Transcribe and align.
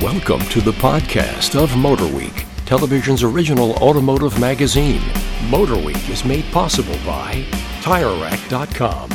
Welcome 0.00 0.40
to 0.48 0.62
the 0.62 0.72
podcast 0.72 1.62
of 1.62 1.72
MotorWeek, 1.72 2.46
television's 2.64 3.22
original 3.22 3.72
automotive 3.82 4.40
magazine. 4.40 5.02
MotorWeek 5.50 6.08
is 6.08 6.24
made 6.24 6.44
possible 6.52 6.96
by 7.04 7.44
TireRack.com, 7.82 9.10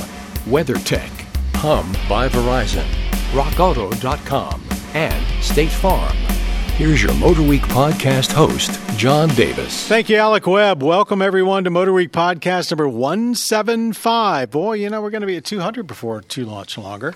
WeatherTech, 0.46 1.10
Hum 1.56 1.92
by 2.08 2.30
Verizon, 2.30 2.86
RockAuto.com, 3.32 4.64
and 4.94 5.44
State 5.44 5.72
Farm. 5.72 6.16
Here's 6.76 7.02
your 7.02 7.14
MotorWeek 7.14 7.62
podcast 7.62 8.32
host, 8.34 8.80
John 8.96 9.30
Davis. 9.30 9.88
Thank 9.88 10.10
you, 10.10 10.18
Alec 10.18 10.46
Webb. 10.46 10.84
Welcome, 10.84 11.22
everyone, 11.22 11.64
to 11.64 11.72
MotorWeek 11.72 12.10
podcast 12.10 12.70
number 12.70 12.88
175. 12.88 14.52
Boy, 14.52 14.74
you 14.74 14.90
know, 14.90 15.02
we're 15.02 15.10
going 15.10 15.22
to 15.22 15.28
be 15.28 15.38
at 15.38 15.46
200 15.46 15.88
before 15.88 16.22
too 16.22 16.46
much 16.46 16.78
longer. 16.78 17.16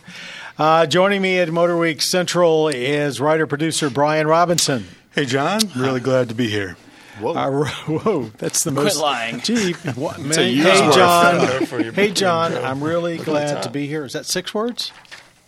Uh, 0.60 0.86
joining 0.86 1.22
me 1.22 1.40
at 1.40 1.50
Motor 1.50 1.78
Week 1.78 2.02
Central 2.02 2.68
is 2.68 3.22
writer 3.22 3.48
producer 3.48 3.90
Brian 3.90 4.28
Robinson. 4.28 4.84
Hey, 5.16 5.24
John. 5.24 5.62
Really 5.74 6.02
glad 6.02 6.28
to 6.28 6.36
be 6.36 6.50
here. 6.50 6.76
Whoa, 7.22 7.34
uh, 7.34 7.66
whoa 7.88 8.24
that's 8.38 8.66
the 8.66 8.72
most. 8.72 8.98
Quit 8.98 9.02
lying. 9.02 9.40
Gee, 9.40 9.72
what, 9.96 10.20
man, 10.20 10.34
hey, 10.38 10.92
John. 10.92 11.94
hey, 11.94 12.12
John. 12.12 12.54
I'm 12.56 12.84
really 12.84 13.18
glad 13.20 13.64
to 13.64 13.70
be 13.70 13.88
here. 13.88 14.04
Is 14.04 14.12
that 14.12 14.26
six 14.26 14.54
words? 14.54 14.92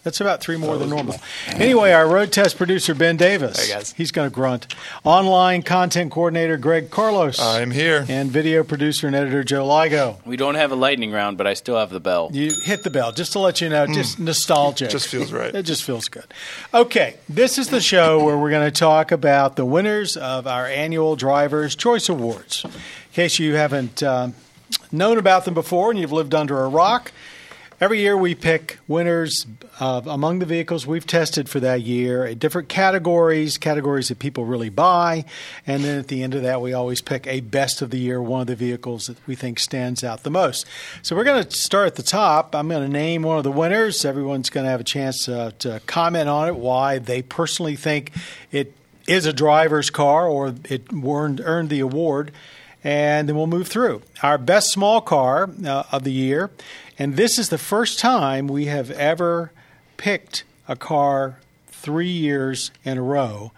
That's 0.03 0.19
about 0.19 0.41
three 0.41 0.57
more 0.57 0.77
than 0.77 0.89
normal. 0.89 1.15
Anyway, 1.47 1.91
our 1.91 2.07
road 2.07 2.31
test 2.31 2.57
producer 2.57 2.95
Ben 2.95 3.17
Davis. 3.17 3.67
Hey 3.67 3.71
guys. 3.71 3.93
He's 3.93 4.11
going 4.11 4.27
to 4.27 4.33
grunt. 4.33 4.73
Online 5.03 5.61
content 5.61 6.11
coordinator 6.11 6.57
Greg 6.57 6.89
Carlos. 6.89 7.39
I'm 7.39 7.69
here. 7.69 8.05
And 8.09 8.31
video 8.31 8.63
producer 8.63 9.05
and 9.05 9.15
editor 9.15 9.43
Joe 9.43 9.63
Ligo. 9.63 10.17
We 10.25 10.37
don't 10.37 10.55
have 10.55 10.71
a 10.71 10.75
lightning 10.75 11.11
round, 11.11 11.37
but 11.37 11.45
I 11.45 11.53
still 11.53 11.77
have 11.77 11.91
the 11.91 11.99
bell. 11.99 12.31
You 12.33 12.51
hit 12.63 12.83
the 12.83 12.89
bell 12.89 13.11
just 13.11 13.33
to 13.33 13.39
let 13.39 13.61
you 13.61 13.69
know, 13.69 13.85
just 13.85 14.17
nostalgic. 14.17 14.89
Just 14.89 15.07
feels 15.07 15.31
right. 15.31 15.53
It 15.53 15.63
just 15.63 15.83
feels 15.83 16.07
good. 16.07 16.25
Okay, 16.73 17.17
this 17.29 17.59
is 17.59 17.67
the 17.67 17.81
show 17.81 18.23
where 18.23 18.37
we're 18.37 18.49
going 18.49 18.65
to 18.65 18.79
talk 18.79 19.11
about 19.11 19.55
the 19.55 19.65
winners 19.65 20.17
of 20.17 20.47
our 20.47 20.65
annual 20.65 21.15
Drivers' 21.15 21.75
Choice 21.75 22.09
Awards. 22.09 22.65
In 22.65 22.71
case 23.13 23.37
you 23.37 23.53
haven't 23.53 24.01
uh, 24.01 24.29
known 24.91 25.19
about 25.19 25.45
them 25.45 25.53
before 25.53 25.91
and 25.91 25.99
you've 25.99 26.11
lived 26.11 26.33
under 26.33 26.63
a 26.63 26.67
rock, 26.69 27.11
every 27.81 27.99
year 27.99 28.15
we 28.15 28.35
pick 28.35 28.77
winners 28.87 29.47
uh, 29.79 30.01
among 30.05 30.37
the 30.37 30.45
vehicles 30.45 30.85
we've 30.85 31.07
tested 31.07 31.49
for 31.49 31.59
that 31.59 31.81
year 31.81 32.33
different 32.35 32.69
categories, 32.69 33.57
categories 33.57 34.09
that 34.09 34.19
people 34.19 34.45
really 34.45 34.69
buy. 34.69 35.25
And 35.65 35.83
then 35.83 35.97
at 35.97 36.07
the 36.07 36.21
end 36.21 36.35
of 36.35 36.43
that, 36.43 36.61
we 36.61 36.73
always 36.73 37.01
pick 37.01 37.25
a 37.25 37.41
best 37.41 37.81
of 37.81 37.89
the 37.89 37.97
year, 37.97 38.21
one 38.21 38.41
of 38.41 38.47
the 38.47 38.55
vehicles 38.55 39.07
that 39.07 39.17
we 39.25 39.33
think 39.33 39.57
stands 39.57 40.03
out 40.03 40.21
the 40.21 40.29
most. 40.29 40.67
So 41.01 41.15
we're 41.15 41.23
going 41.23 41.43
to 41.43 41.51
start 41.51 41.87
at 41.87 41.95
the 41.95 42.03
top. 42.03 42.55
I'm 42.55 42.69
going 42.69 42.83
to 42.83 42.91
name 42.91 43.23
one 43.23 43.39
of 43.39 43.43
the 43.43 43.51
winners. 43.51 44.05
Everyone's 44.05 44.51
going 44.51 44.65
to 44.65 44.69
have 44.69 44.81
a 44.81 44.85
chance 44.85 45.27
uh, 45.27 45.51
to 45.59 45.81
comment 45.87 46.29
on 46.29 46.47
it, 46.49 46.55
why 46.55 46.99
they 46.99 47.23
personally 47.23 47.75
think 47.75 48.11
it 48.51 48.75
is 49.07 49.25
a 49.25 49.33
driver's 49.33 49.89
car 49.89 50.27
or 50.27 50.53
it 50.69 50.83
earned, 50.93 51.41
earned 51.43 51.69
the 51.69 51.79
award 51.79 52.31
and 52.83 53.29
then 53.29 53.35
we'll 53.35 53.47
move 53.47 53.67
through. 53.67 54.01
Our 54.23 54.37
best 54.37 54.71
small 54.71 55.01
car 55.01 55.49
uh, 55.65 55.83
of 55.91 56.03
the 56.03 56.11
year, 56.11 56.49
and 56.97 57.15
this 57.15 57.37
is 57.37 57.49
the 57.49 57.57
first 57.57 57.99
time 57.99 58.47
we 58.47 58.65
have 58.65 58.91
ever 58.91 59.51
picked 59.97 60.43
a 60.67 60.75
car 60.75 61.37
three 61.67 62.09
years 62.09 62.71
in 62.83 62.97
a 62.97 63.01
row, 63.01 63.51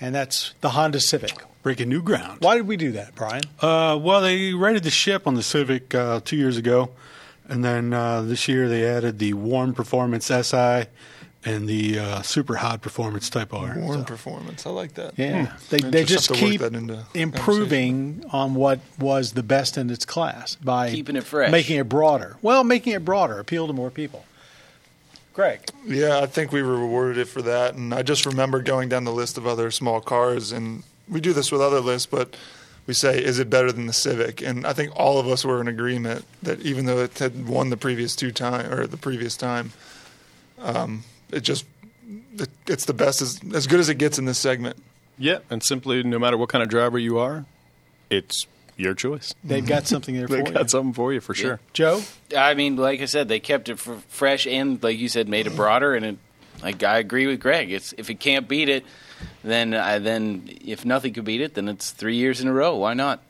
and 0.00 0.14
that's 0.14 0.54
the 0.60 0.70
Honda 0.70 1.00
Civic. 1.00 1.32
Breaking 1.62 1.88
new 1.88 2.02
ground. 2.02 2.38
Why 2.40 2.56
did 2.56 2.68
we 2.68 2.76
do 2.76 2.92
that, 2.92 3.14
Brian? 3.16 3.42
Uh, 3.60 3.98
well, 4.00 4.20
they 4.20 4.54
rated 4.54 4.84
the 4.84 4.90
ship 4.90 5.26
on 5.26 5.34
the 5.34 5.42
Civic 5.42 5.92
uh, 5.94 6.20
two 6.24 6.36
years 6.36 6.56
ago, 6.56 6.90
and 7.48 7.64
then 7.64 7.92
uh, 7.92 8.22
this 8.22 8.46
year 8.46 8.68
they 8.68 8.86
added 8.86 9.18
the 9.18 9.32
Warm 9.32 9.74
Performance 9.74 10.26
SI 10.26 10.86
and 11.44 11.68
the 11.68 11.98
uh, 11.98 12.22
super 12.22 12.56
hot 12.56 12.80
performance 12.80 13.30
type 13.30 13.54
R. 13.54 13.74
Warm 13.78 14.00
so. 14.00 14.04
performance. 14.04 14.66
I 14.66 14.70
like 14.70 14.94
that. 14.94 15.18
Yeah, 15.18 15.46
hmm. 15.46 15.56
they, 15.70 15.80
they 15.80 16.04
just, 16.04 16.28
just 16.28 16.40
keep 16.40 16.60
improving 17.14 18.24
on 18.32 18.54
what 18.54 18.80
was 18.98 19.32
the 19.32 19.42
best 19.42 19.78
in 19.78 19.90
its 19.90 20.04
class 20.04 20.56
by 20.56 20.90
keeping 20.90 21.16
it 21.16 21.24
fresh, 21.24 21.50
making 21.50 21.78
it 21.78 21.88
broader. 21.88 22.36
Well, 22.42 22.64
making 22.64 22.94
it 22.94 23.04
broader, 23.04 23.38
appeal 23.38 23.66
to 23.66 23.72
more 23.72 23.90
people. 23.90 24.24
Greg. 25.32 25.60
Yeah, 25.86 26.18
I 26.18 26.26
think 26.26 26.50
we 26.50 26.62
rewarded 26.62 27.16
it 27.16 27.26
for 27.26 27.42
that, 27.42 27.74
and 27.74 27.94
I 27.94 28.02
just 28.02 28.26
remember 28.26 28.60
going 28.60 28.88
down 28.88 29.04
the 29.04 29.12
list 29.12 29.38
of 29.38 29.46
other 29.46 29.70
small 29.70 30.00
cars, 30.00 30.50
and 30.50 30.82
we 31.08 31.20
do 31.20 31.32
this 31.32 31.52
with 31.52 31.60
other 31.60 31.80
lists, 31.80 32.06
but 32.06 32.36
we 32.88 32.94
say, 32.94 33.22
is 33.22 33.38
it 33.38 33.48
better 33.48 33.70
than 33.70 33.86
the 33.86 33.92
Civic? 33.92 34.42
And 34.42 34.66
I 34.66 34.72
think 34.72 34.90
all 34.96 35.20
of 35.20 35.28
us 35.28 35.44
were 35.44 35.60
in 35.60 35.68
agreement 35.68 36.24
that 36.42 36.60
even 36.62 36.86
though 36.86 36.98
it 36.98 37.18
had 37.18 37.46
won 37.46 37.70
the 37.70 37.76
previous 37.76 38.16
two 38.16 38.32
time 38.32 38.72
or 38.72 38.88
the 38.88 38.96
previous 38.96 39.36
time. 39.36 39.72
Um, 40.60 41.04
it 41.30 41.40
just 41.40 41.64
it, 42.38 42.48
it's 42.66 42.84
the 42.84 42.94
best 42.94 43.22
as 43.22 43.40
as 43.54 43.66
good 43.66 43.80
as 43.80 43.88
it 43.88 43.96
gets 43.96 44.18
in 44.18 44.24
this 44.24 44.38
segment. 44.38 44.76
Yeah, 45.18 45.38
and 45.50 45.62
simply 45.62 46.02
no 46.02 46.18
matter 46.18 46.36
what 46.36 46.48
kind 46.48 46.62
of 46.62 46.68
driver 46.68 46.98
you 46.98 47.18
are, 47.18 47.44
it's 48.10 48.46
your 48.76 48.94
choice. 48.94 49.34
They've 49.42 49.66
got 49.66 49.86
something 49.86 50.14
there 50.14 50.28
for 50.28 50.36
They've 50.36 50.46
you. 50.46 50.52
got 50.52 50.70
something 50.70 50.92
for 50.92 51.12
you 51.12 51.20
for 51.20 51.34
yeah. 51.34 51.42
sure. 51.42 51.60
Joe, 51.72 52.02
I 52.36 52.54
mean, 52.54 52.76
like 52.76 53.00
I 53.02 53.06
said, 53.06 53.28
they 53.28 53.40
kept 53.40 53.68
it 53.68 53.78
fresh 53.78 54.46
and, 54.46 54.82
like 54.82 54.98
you 54.98 55.08
said, 55.08 55.28
made 55.28 55.46
it 55.46 55.56
broader. 55.56 55.94
And 55.94 56.06
it, 56.06 56.18
like 56.62 56.82
I 56.82 56.98
agree 56.98 57.26
with 57.26 57.40
Greg. 57.40 57.70
It's 57.70 57.92
if 57.98 58.08
it 58.08 58.20
can't 58.20 58.48
beat 58.48 58.68
it, 58.68 58.84
then 59.42 59.74
uh, 59.74 59.98
then 59.98 60.48
if 60.64 60.84
nothing 60.84 61.12
could 61.12 61.24
beat 61.24 61.40
it, 61.40 61.54
then 61.54 61.68
it's 61.68 61.90
three 61.90 62.16
years 62.16 62.40
in 62.40 62.48
a 62.48 62.52
row. 62.52 62.76
Why 62.76 62.94
not? 62.94 63.22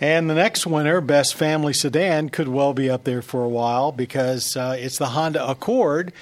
And 0.00 0.28
the 0.28 0.34
next 0.34 0.66
winner, 0.66 1.00
Best 1.00 1.34
Family 1.34 1.72
Sedan, 1.72 2.28
could 2.28 2.48
well 2.48 2.74
be 2.74 2.90
up 2.90 3.04
there 3.04 3.22
for 3.22 3.44
a 3.44 3.48
while 3.48 3.92
because 3.92 4.56
uh, 4.56 4.76
it's 4.76 4.98
the 4.98 5.06
Honda 5.06 5.48
Accord. 5.48 6.12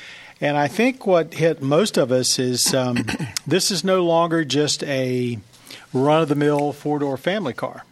And 0.41 0.56
I 0.56 0.69
think 0.69 1.06
what 1.06 1.34
hit 1.34 1.61
most 1.61 1.99
of 1.99 2.11
us 2.11 2.39
is 2.39 2.75
um, 2.75 3.05
this 3.47 3.71
is 3.71 3.84
no 3.84 4.05
longer 4.05 4.45
just 4.45 4.83
a 4.84 5.39
run 5.93 6.23
of 6.23 6.28
the 6.28 6.34
mill 6.34 6.73
four 6.73 6.99
door 6.99 7.17
family 7.17 7.53
car. 7.53 7.84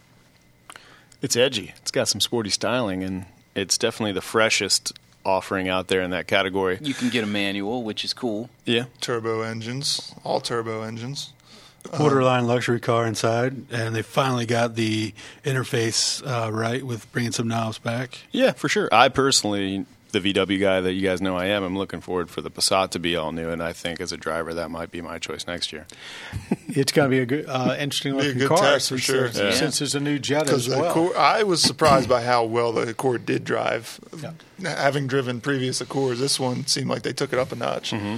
It's 1.21 1.37
edgy. 1.37 1.75
It's 1.79 1.91
got 1.91 2.09
some 2.09 2.21
sporty 2.21 2.51
styling, 2.51 3.03
and 3.03 3.27
it's 3.55 3.77
definitely 3.77 4.13
the 4.13 4.21
freshest 4.21 4.93
offering 5.25 5.69
out 5.69 5.89
there 5.89 6.01
in 6.01 6.11
that 6.11 6.27
category. 6.27 6.79
You 6.81 6.95
can 6.95 7.11
get 7.11 7.25
a 7.25 7.27
manual, 7.27 7.83
which 7.83 8.05
is 8.05 8.13
cool. 8.15 8.49
Yeah. 8.65 8.85
Turbo 9.01 9.43
engines, 9.43 10.15
all 10.25 10.41
turbo 10.41 10.83
engines. 10.83 11.33
Borderline 11.97 12.47
luxury 12.47 12.81
car 12.81 13.07
inside, 13.07 13.55
and 13.71 13.95
they 13.95 14.03
finally 14.03 14.47
got 14.47 14.75
the 14.75 15.15
interface 15.45 16.23
uh, 16.27 16.53
right 16.53 16.85
with 16.85 17.11
bringing 17.13 17.33
some 17.33 17.49
knobs 17.49 17.79
back. 17.79 18.19
Yeah, 18.31 18.53
for 18.53 18.69
sure. 18.69 18.89
I 18.93 19.09
personally 19.09 19.87
the 20.11 20.21
VW 20.21 20.61
guy 20.61 20.81
that 20.81 20.93
you 20.93 21.03
guys 21.03 21.21
know 21.21 21.37
I 21.37 21.47
am, 21.47 21.63
I'm 21.63 21.77
looking 21.77 22.01
forward 22.01 22.31
for 22.31 22.41
the 22.41 22.51
Passat 22.51 22.91
to 22.91 22.99
be 22.99 23.17
all 23.17 23.33
new, 23.33 23.51
and 23.51 23.63
I 23.63 23.73
think 23.73 24.01
as 24.01 24.13
a 24.13 24.17
driver 24.17 24.55
that 24.55 24.71
might 24.71 24.91
be 24.91 25.01
my 25.01 25.19
choice 25.19 25.47
next 25.47 25.73
year. 25.73 25.87
it's 26.69 26.93
going 26.93 27.11
to 27.11 27.17
be 27.17 27.21
a 27.21 27.27
good, 27.27 27.47
uh, 27.49 27.77
interesting 27.79 28.15
looking 28.15 28.33
a 28.33 28.35
good 28.35 28.49
car 28.49 28.59
test 28.59 28.89
for 28.89 28.99
sure. 28.99 29.29
Yeah. 29.29 29.51
Since 29.51 29.81
there's 29.81 29.95
a 29.95 30.01
new 30.01 30.19
Jetta 30.19 30.53
as 30.53 30.69
well. 30.69 30.91
Accord, 30.91 31.17
I 31.17 31.43
was 31.43 31.63
surprised 31.63 32.09
by 32.09 32.23
how 32.23 32.45
well 32.45 32.73
the 32.73 32.89
Accord 32.89 33.27
did 33.27 33.45
drive. 33.45 34.01
Yeah. 34.19 34.33
Having 34.63 35.09
driven 35.09 35.41
previous 35.41 35.81
Accords, 35.81 36.21
this 36.21 36.41
one 36.41 36.67
seemed 36.67 36.89
like 36.89 37.03
they 37.03 37.13
took 37.13 37.33
it 37.33 37.39
up 37.39 37.53
a 37.53 37.57
notch. 37.57 37.93
Mm-hmm. 37.93 38.17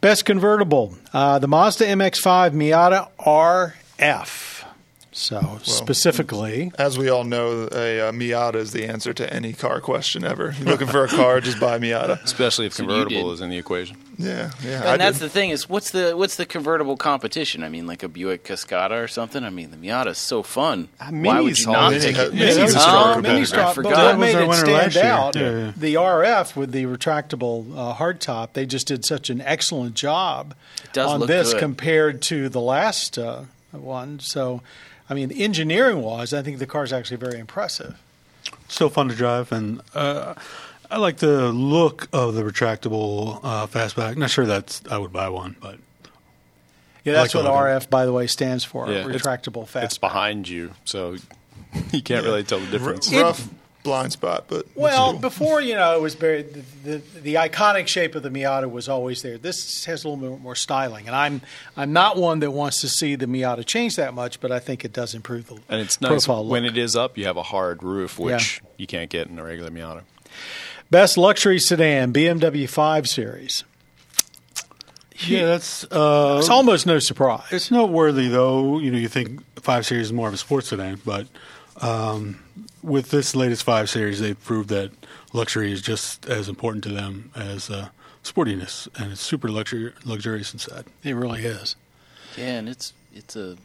Best 0.00 0.24
convertible: 0.24 0.96
uh, 1.12 1.38
the 1.38 1.48
Mazda 1.48 1.84
MX-5 1.86 2.52
Miata 2.52 3.08
RF. 3.18 4.57
So 5.18 5.40
well, 5.40 5.58
specifically, 5.58 6.70
as 6.78 6.96
we 6.96 7.08
all 7.08 7.24
know, 7.24 7.68
a, 7.72 7.98
a, 8.08 8.12
Miata 8.12 8.54
is 8.54 8.70
the 8.70 8.86
answer 8.86 9.12
to 9.14 9.32
any 9.32 9.52
car 9.52 9.80
question 9.80 10.22
ever. 10.24 10.54
You're 10.56 10.68
looking 10.68 10.86
for 10.86 11.04
a 11.04 11.08
car, 11.08 11.40
just 11.40 11.58
buy 11.58 11.74
a 11.74 11.80
Miata. 11.80 12.22
Especially 12.22 12.66
if 12.66 12.76
convertible 12.76 13.32
is 13.32 13.40
in 13.40 13.50
the 13.50 13.58
equation. 13.58 13.96
Yeah, 14.16 14.52
yeah. 14.62 14.78
And 14.80 14.88
I 14.88 14.96
that's 14.96 15.18
did. 15.18 15.24
the 15.24 15.28
thing 15.30 15.50
is, 15.50 15.68
what's 15.68 15.90
the 15.90 16.16
what's 16.16 16.36
the 16.36 16.46
convertible 16.46 16.96
competition? 16.96 17.64
I 17.64 17.68
mean, 17.68 17.86
like 17.86 18.04
a 18.04 18.08
Buick 18.08 18.44
Cascada 18.44 19.02
or 19.02 19.08
something. 19.08 19.42
I 19.42 19.50
mean, 19.50 19.72
the 19.72 19.76
Miata 19.76 20.08
is 20.08 20.18
so 20.18 20.44
fun. 20.44 20.88
Uh, 21.00 21.10
Why 21.10 21.40
would 21.40 21.58
you 21.58 21.66
not 21.66 21.94
take 21.94 22.16
it? 22.16 22.32
Yeah, 22.32 22.54
Mini's 22.54 22.76
a 22.76 22.78
strong 22.78 23.14
competitor. 23.14 23.60
I 23.60 23.72
forgot. 23.74 23.92
But 23.92 24.04
what 24.06 24.18
made 24.20 24.36
it 24.36 24.54
stand 24.54 24.96
out, 24.98 25.34
yeah. 25.34 25.72
the 25.76 25.94
RF 25.94 26.54
with 26.54 26.70
the 26.70 26.84
retractable 26.84 27.76
uh, 27.76 27.94
hardtop, 27.94 28.52
they 28.52 28.66
just 28.66 28.86
did 28.86 29.04
such 29.04 29.30
an 29.30 29.40
excellent 29.40 29.94
job 29.94 30.54
on 30.96 31.26
this 31.26 31.52
good. 31.52 31.58
compared 31.58 32.22
to 32.22 32.48
the 32.48 32.60
last 32.60 33.18
uh, 33.18 33.42
one. 33.72 34.20
So 34.20 34.62
I 35.10 35.14
mean, 35.14 35.32
engineering 35.32 36.02
wise, 36.02 36.32
I 36.34 36.42
think 36.42 36.58
the 36.58 36.66
car 36.66 36.84
is 36.84 36.92
actually 36.92 37.16
very 37.16 37.38
impressive. 37.38 38.00
Still 38.68 38.88
fun 38.90 39.08
to 39.08 39.14
drive, 39.14 39.52
and 39.52 39.80
uh, 39.94 40.34
I 40.90 40.98
like 40.98 41.18
the 41.18 41.50
look 41.52 42.08
of 42.12 42.34
the 42.34 42.42
retractable 42.42 43.40
uh, 43.42 43.66
fastback. 43.66 44.16
Not 44.16 44.30
sure 44.30 44.46
that's 44.46 44.82
I 44.90 44.98
would 44.98 45.12
buy 45.12 45.28
one, 45.28 45.56
but 45.60 45.78
yeah, 47.04 47.14
that's 47.14 47.34
like 47.34 47.44
what 47.44 47.52
RF, 47.52 47.88
by 47.88 48.04
the 48.06 48.12
way, 48.12 48.26
stands 48.26 48.64
for. 48.64 48.90
Yeah, 48.90 49.04
retractable 49.04 49.62
it's, 49.62 49.72
fastback. 49.72 49.84
It's 49.84 49.98
behind 49.98 50.48
you, 50.48 50.72
so 50.84 51.12
you 51.92 52.02
can't 52.02 52.08
yeah. 52.08 52.20
really 52.20 52.44
tell 52.44 52.60
the 52.60 52.70
difference. 52.70 53.12
R- 53.12 53.22
rough 53.22 53.48
blind 53.82 54.12
spot, 54.12 54.44
but 54.48 54.66
well, 54.74 55.16
before 55.18 55.60
you 55.60 55.74
know, 55.74 55.96
it 55.96 56.02
was 56.02 56.14
very 56.14 56.42
the, 56.42 56.62
the, 56.84 57.20
the 57.20 57.34
iconic 57.34 57.86
shape 57.86 58.14
of 58.14 58.22
the 58.22 58.30
Miata 58.30 58.70
was 58.70 58.88
always 58.88 59.22
there. 59.22 59.38
This 59.38 59.84
has 59.86 60.04
a 60.04 60.08
little 60.08 60.30
bit 60.30 60.40
more 60.40 60.54
styling, 60.54 61.06
and 61.06 61.16
I'm 61.16 61.40
I'm 61.76 61.92
not 61.92 62.16
one 62.16 62.40
that 62.40 62.50
wants 62.50 62.80
to 62.82 62.88
see 62.88 63.14
the 63.14 63.26
Miata 63.26 63.64
change 63.64 63.96
that 63.96 64.14
much, 64.14 64.40
but 64.40 64.52
I 64.52 64.58
think 64.58 64.84
it 64.84 64.92
does 64.92 65.14
improve 65.14 65.46
the 65.46 65.58
and 65.68 65.80
it's 65.80 66.00
nice 66.00 66.26
profile 66.26 66.46
when 66.46 66.64
look. 66.64 66.72
it 66.72 66.78
is 66.78 66.96
up. 66.96 67.16
You 67.16 67.26
have 67.26 67.36
a 67.36 67.42
hard 67.42 67.82
roof, 67.82 68.18
which 68.18 68.60
yeah. 68.62 68.68
you 68.76 68.86
can't 68.86 69.10
get 69.10 69.28
in 69.28 69.38
a 69.38 69.44
regular 69.44 69.70
Miata. 69.70 70.02
Best 70.90 71.18
luxury 71.18 71.58
sedan, 71.58 72.14
BMW 72.14 72.68
5 72.68 73.06
Series. 73.06 73.64
Yeah, 75.26 75.46
that's 75.46 75.84
uh, 75.84 76.36
It's 76.38 76.48
almost 76.48 76.86
no 76.86 76.98
surprise. 76.98 77.44
It's 77.50 77.70
noteworthy, 77.70 78.28
though. 78.28 78.78
You 78.78 78.90
know, 78.90 78.98
you 78.98 79.08
think 79.08 79.42
five 79.60 79.84
series 79.84 80.06
is 80.06 80.12
more 80.12 80.28
of 80.28 80.34
a 80.34 80.36
sports 80.36 80.68
sedan, 80.68 81.00
but 81.04 81.26
um, 81.80 82.38
with 82.82 83.10
this 83.10 83.34
latest 83.36 83.62
five 83.62 83.88
series, 83.90 84.20
they've 84.20 84.42
proved 84.44 84.68
that 84.70 84.90
luxury 85.32 85.72
is 85.72 85.82
just 85.82 86.26
as 86.26 86.48
important 86.48 86.84
to 86.84 86.90
them 86.90 87.30
as 87.36 87.70
uh, 87.70 87.88
sportiness, 88.24 88.88
and 89.00 89.12
it's 89.12 89.20
super 89.20 89.48
luxury, 89.48 89.92
luxurious 90.04 90.52
inside. 90.52 90.84
It 91.04 91.12
really 91.14 91.44
is. 91.44 91.76
Yeah, 92.36 92.58
and 92.58 92.68
it's 92.68 92.92
it's 93.14 93.36
a 93.36 93.56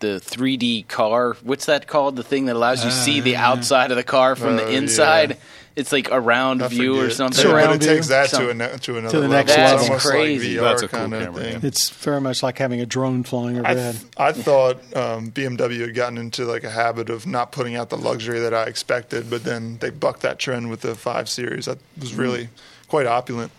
the 0.00 0.20
3D 0.24 0.86
car. 0.86 1.34
What's 1.42 1.66
that 1.66 1.88
called? 1.88 2.14
The 2.14 2.22
thing 2.22 2.46
that 2.46 2.54
allows 2.54 2.84
you 2.84 2.90
to 2.90 2.96
see 2.96 3.20
the 3.20 3.34
Uh, 3.36 3.40
outside 3.40 3.90
of 3.90 3.96
the 3.96 4.04
car 4.04 4.36
from 4.36 4.54
Oh, 4.54 4.56
the 4.64 4.70
inside. 4.72 5.30
yeah. 5.30 5.36
It's 5.76 5.92
like 5.92 6.10
a 6.10 6.20
round 6.20 6.62
I 6.62 6.68
view 6.68 7.00
or 7.00 7.10
something. 7.10 7.40
Surround 7.40 7.78
but 7.80 7.84
it 7.84 7.88
takes 7.94 8.08
that 8.08 8.30
Some- 8.30 8.42
to, 8.42 8.50
an, 8.50 8.78
to 8.80 8.98
another 8.98 9.10
To 9.14 9.20
the 9.20 9.28
level. 9.28 9.28
next 9.28 9.50
It's 9.52 9.58
level. 9.58 9.84
almost 9.86 10.06
Crazy. 10.06 10.58
like 10.58 10.70
That's 10.70 10.82
a 10.82 10.88
cool 10.88 10.98
kind 11.00 11.14
of 11.14 11.20
camera, 11.22 11.40
thing. 11.42 11.52
yeah. 11.62 11.68
It's 11.68 11.90
very 11.90 12.20
much 12.20 12.42
like 12.42 12.58
having 12.58 12.80
a 12.80 12.86
drone 12.86 13.22
flying 13.22 13.56
I, 13.64 13.70
overhead. 13.70 13.94
th- 13.94 14.06
I 14.16 14.32
thought 14.32 14.76
um, 14.96 15.30
BMW 15.30 15.80
had 15.82 15.94
gotten 15.94 16.18
into 16.18 16.44
like 16.46 16.64
a 16.64 16.70
habit 16.70 17.10
of 17.10 17.26
not 17.26 17.52
putting 17.52 17.76
out 17.76 17.90
the 17.90 17.96
luxury 17.96 18.40
that 18.40 18.52
I 18.52 18.64
expected, 18.64 19.30
but 19.30 19.44
then 19.44 19.78
they 19.78 19.90
bucked 19.90 20.22
that 20.22 20.38
trend 20.40 20.68
with 20.70 20.80
the 20.80 20.94
five 20.96 21.28
series. 21.28 21.66
That 21.66 21.78
was 22.00 22.14
really 22.14 22.48
quite 22.88 23.06
opulent. 23.06 23.52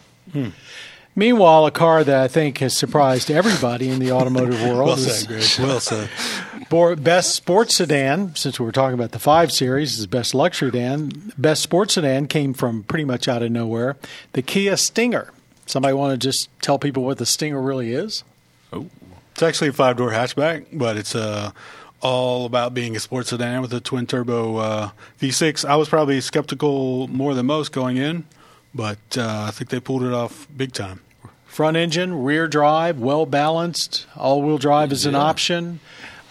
Meanwhile, 1.19 1.65
a 1.65 1.71
car 1.71 2.01
that 2.01 2.21
I 2.23 2.29
think 2.29 2.59
has 2.59 2.77
surprised 2.77 3.29
everybody 3.29 3.89
in 3.89 3.99
the 3.99 4.13
automotive 4.13 4.61
world 4.61 4.87
Well 4.87 4.93
is 4.93 5.19
said, 5.19 5.27
Greg. 5.27 5.67
Well 5.67 5.81
said. 5.81 7.03
Best 7.03 7.35
sports 7.35 7.75
sedan. 7.75 8.37
Since 8.37 8.57
we 8.57 8.65
were 8.65 8.71
talking 8.71 8.93
about 8.93 9.11
the 9.11 9.19
five 9.19 9.51
series, 9.51 9.99
is 9.99 10.07
best 10.07 10.33
luxury 10.33 10.71
sedan. 10.71 11.33
Best 11.37 11.61
sports 11.61 11.95
sedan 11.95 12.27
came 12.27 12.53
from 12.53 12.83
pretty 12.83 13.03
much 13.03 13.27
out 13.27 13.43
of 13.43 13.51
nowhere. 13.51 13.97
The 14.31 14.41
Kia 14.41 14.77
Stinger. 14.77 15.33
Somebody 15.65 15.93
want 15.93 16.13
to 16.13 16.25
just 16.25 16.47
tell 16.61 16.79
people 16.79 17.03
what 17.03 17.17
the 17.17 17.25
Stinger 17.25 17.61
really 17.61 17.91
is? 17.91 18.23
Oh, 18.71 18.87
It's 19.33 19.43
actually 19.43 19.67
a 19.67 19.73
five 19.73 19.97
door 19.97 20.11
hatchback, 20.11 20.67
but 20.71 20.95
it's 20.95 21.15
uh, 21.15 21.51
all 21.99 22.45
about 22.45 22.73
being 22.73 22.95
a 22.95 22.99
sports 23.01 23.31
sedan 23.31 23.61
with 23.61 23.73
a 23.73 23.81
twin 23.81 24.07
turbo 24.07 24.55
uh, 24.55 24.89
V6. 25.19 25.67
I 25.67 25.75
was 25.75 25.89
probably 25.89 26.21
skeptical 26.21 27.09
more 27.09 27.33
than 27.33 27.45
most 27.45 27.73
going 27.73 27.97
in, 27.97 28.23
but 28.73 28.99
uh, 29.17 29.47
I 29.49 29.51
think 29.51 29.69
they 29.69 29.81
pulled 29.81 30.03
it 30.03 30.13
off 30.13 30.47
big 30.55 30.71
time. 30.71 31.01
Front 31.49 31.75
engine, 31.77 32.23
rear 32.23 32.47
drive, 32.47 32.99
well 32.99 33.25
balanced. 33.25 34.05
All 34.15 34.41
wheel 34.41 34.57
drive 34.57 34.91
is 34.93 35.05
an 35.05 35.13
Yeah. 35.13 35.19
option. 35.19 35.79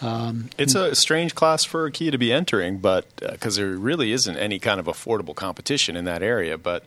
Um, 0.00 0.48
it's 0.56 0.74
a 0.76 0.94
strange 0.94 1.34
class 1.34 1.64
for 1.64 1.84
a 1.86 1.90
Kia 1.92 2.12
to 2.12 2.18
be 2.18 2.32
entering, 2.32 2.78
but 2.78 3.04
uh, 3.20 3.32
because 3.32 3.56
there 3.56 3.70
really 3.70 4.12
isn't 4.12 4.36
any 4.36 4.58
kind 4.60 4.78
of 4.78 4.86
affordable 4.86 5.34
competition 5.34 5.96
in 5.96 6.04
that 6.04 6.22
area. 6.22 6.56
But 6.56 6.84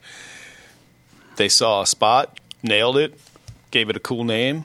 they 1.36 1.50
saw 1.50 1.82
a 1.82 1.86
spot, 1.88 2.40
nailed 2.64 2.98
it, 2.98 3.20
gave 3.70 3.90
it 3.90 3.98
a 3.98 4.00
cool 4.00 4.24
name, 4.24 4.64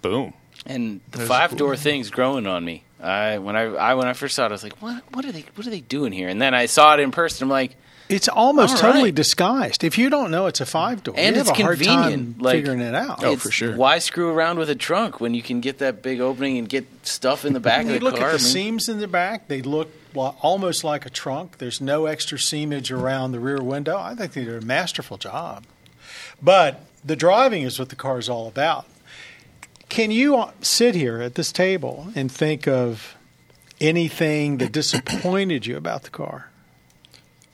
boom. 0.00 0.32
And 0.64 1.00
the 1.10 1.18
Those 1.18 1.26
are 1.26 1.28
five 1.28 1.56
door 1.56 1.74
cool. 1.74 1.82
thing's 1.82 2.08
growing 2.10 2.46
on 2.46 2.64
me. 2.64 2.82
I 3.00 3.38
when 3.38 3.56
I, 3.56 3.62
I 3.64 3.94
when 3.94 4.08
I 4.08 4.14
first 4.14 4.36
saw 4.36 4.44
it, 4.46 4.48
I 4.48 4.52
was 4.52 4.62
like, 4.62 4.80
what 4.80 5.02
what 5.12 5.24
are 5.26 5.32
they 5.32 5.44
what 5.54 5.66
are 5.66 5.70
they 5.70 5.80
doing 5.80 6.12
here? 6.12 6.28
And 6.28 6.40
then 6.40 6.54
I 6.54 6.66
saw 6.66 6.94
it 6.94 7.00
in 7.00 7.10
person. 7.10 7.44
I'm 7.44 7.50
like, 7.50 7.76
It's 8.12 8.28
almost 8.28 8.74
All 8.76 8.80
totally 8.80 9.04
right. 9.04 9.14
disguised. 9.14 9.84
If 9.84 9.96
you 9.98 10.10
don't 10.10 10.30
know 10.30 10.46
it's 10.46 10.60
a 10.60 10.66
five 10.66 11.02
door, 11.02 11.14
And 11.16 11.34
you 11.36 11.40
it's 11.40 11.48
have 11.50 11.58
a 11.58 11.62
hard 11.62 11.78
convenient, 11.78 12.36
time 12.36 12.44
like- 12.44 12.54
figuring 12.56 12.80
it 12.80 12.94
out. 12.94 13.24
Oh, 13.24 13.36
for 13.36 13.50
sure. 13.50 13.74
Why 13.76 13.98
screw 13.98 14.28
around 14.30 14.58
with 14.58 14.70
a 14.70 14.74
trunk 14.74 15.20
when 15.20 15.34
you 15.34 15.42
can 15.42 15.60
get 15.60 15.78
that 15.78 16.02
big 16.02 16.20
opening 16.20 16.58
and 16.58 16.68
get 16.68 16.86
stuff 17.06 17.44
in 17.44 17.52
the 17.52 17.60
back 17.60 17.84
of 17.84 17.90
you 17.92 17.98
the 17.98 18.04
look 18.04 18.16
car? 18.16 18.28
at 18.30 18.32
the 18.32 18.36
I 18.38 18.40
mean, 18.42 18.52
seams 18.52 18.88
in 18.88 18.98
the 18.98 19.08
back; 19.08 19.48
they 19.48 19.62
look 19.62 19.90
almost 20.14 20.84
like 20.84 21.06
a 21.06 21.10
trunk. 21.10 21.58
There's 21.58 21.80
no 21.80 22.06
extra 22.06 22.36
seamage 22.38 22.90
around 22.96 23.32
the 23.32 23.40
rear 23.40 23.62
window. 23.62 23.96
I 23.98 24.14
think 24.14 24.32
they 24.34 24.44
did 24.44 24.62
a 24.62 24.66
masterful 24.66 25.16
job. 25.16 25.64
But 26.42 26.80
the 27.04 27.16
driving 27.16 27.62
is 27.62 27.78
what 27.78 27.88
the 27.88 27.96
car 27.96 28.18
is 28.18 28.28
all 28.28 28.46
about. 28.48 28.86
Can 29.88 30.10
you 30.10 30.36
uh, 30.36 30.50
sit 30.60 30.94
here 30.94 31.20
at 31.20 31.34
this 31.34 31.52
table 31.52 32.08
and 32.14 32.30
think 32.32 32.66
of 32.68 33.14
anything 33.80 34.58
that 34.58 34.72
disappointed 34.72 35.66
you 35.66 35.76
about 35.76 36.04
the 36.04 36.10
car? 36.10 36.48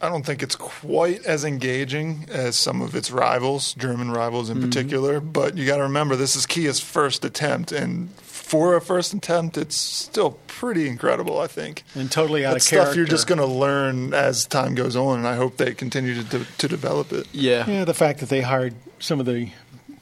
I 0.01 0.09
don't 0.09 0.25
think 0.25 0.43
it's 0.45 0.55
quite 0.55 1.25
as 1.27 1.45
engaging 1.45 2.27
as 2.31 2.57
some 2.57 2.81
of 2.83 2.95
its 2.95 3.11
rivals, 3.11 3.75
German 3.75 4.11
rivals 4.13 4.49
in 4.49 4.59
Mm-hmm. 4.59 4.69
particular. 4.69 5.21
But 5.21 5.57
you 5.57 5.67
got 5.67 5.79
to 5.79 5.83
remember, 5.85 6.15
this 6.15 6.37
is 6.37 6.47
Kia's 6.47 6.79
first 6.81 7.25
attempt, 7.25 7.73
and 7.73 8.11
for 8.21 8.77
a 8.77 8.81
first 8.81 9.13
attempt, 9.13 9.59
it's 9.59 9.77
still 9.77 10.39
pretty 10.47 10.87
incredible. 10.89 11.41
I 11.41 11.49
think. 11.49 11.83
And 11.97 12.11
totally 12.13 12.47
out 12.47 12.53
That's 12.53 12.67
of 12.67 12.71
character. 12.71 12.87
stuff 12.93 12.97
you're 12.97 13.07
just 13.07 13.27
going 13.27 13.41
to 13.41 13.47
learn 13.47 14.15
as 14.15 14.47
time 14.47 14.75
goes 14.77 14.95
on, 14.95 15.19
and 15.19 15.27
I 15.27 15.35
hope 15.35 15.57
they 15.57 15.75
continue 15.75 16.23
to, 16.23 16.29
to, 16.39 16.45
to 16.59 16.69
develop 16.69 17.13
it. 17.13 17.27
Yeah, 17.33 17.69
Yeah, 17.69 17.85
the 17.85 17.93
fact 17.95 18.21
that 18.21 18.29
they 18.29 18.41
hired 18.43 18.75
some 19.01 19.19
of 19.21 19.27
the 19.27 19.51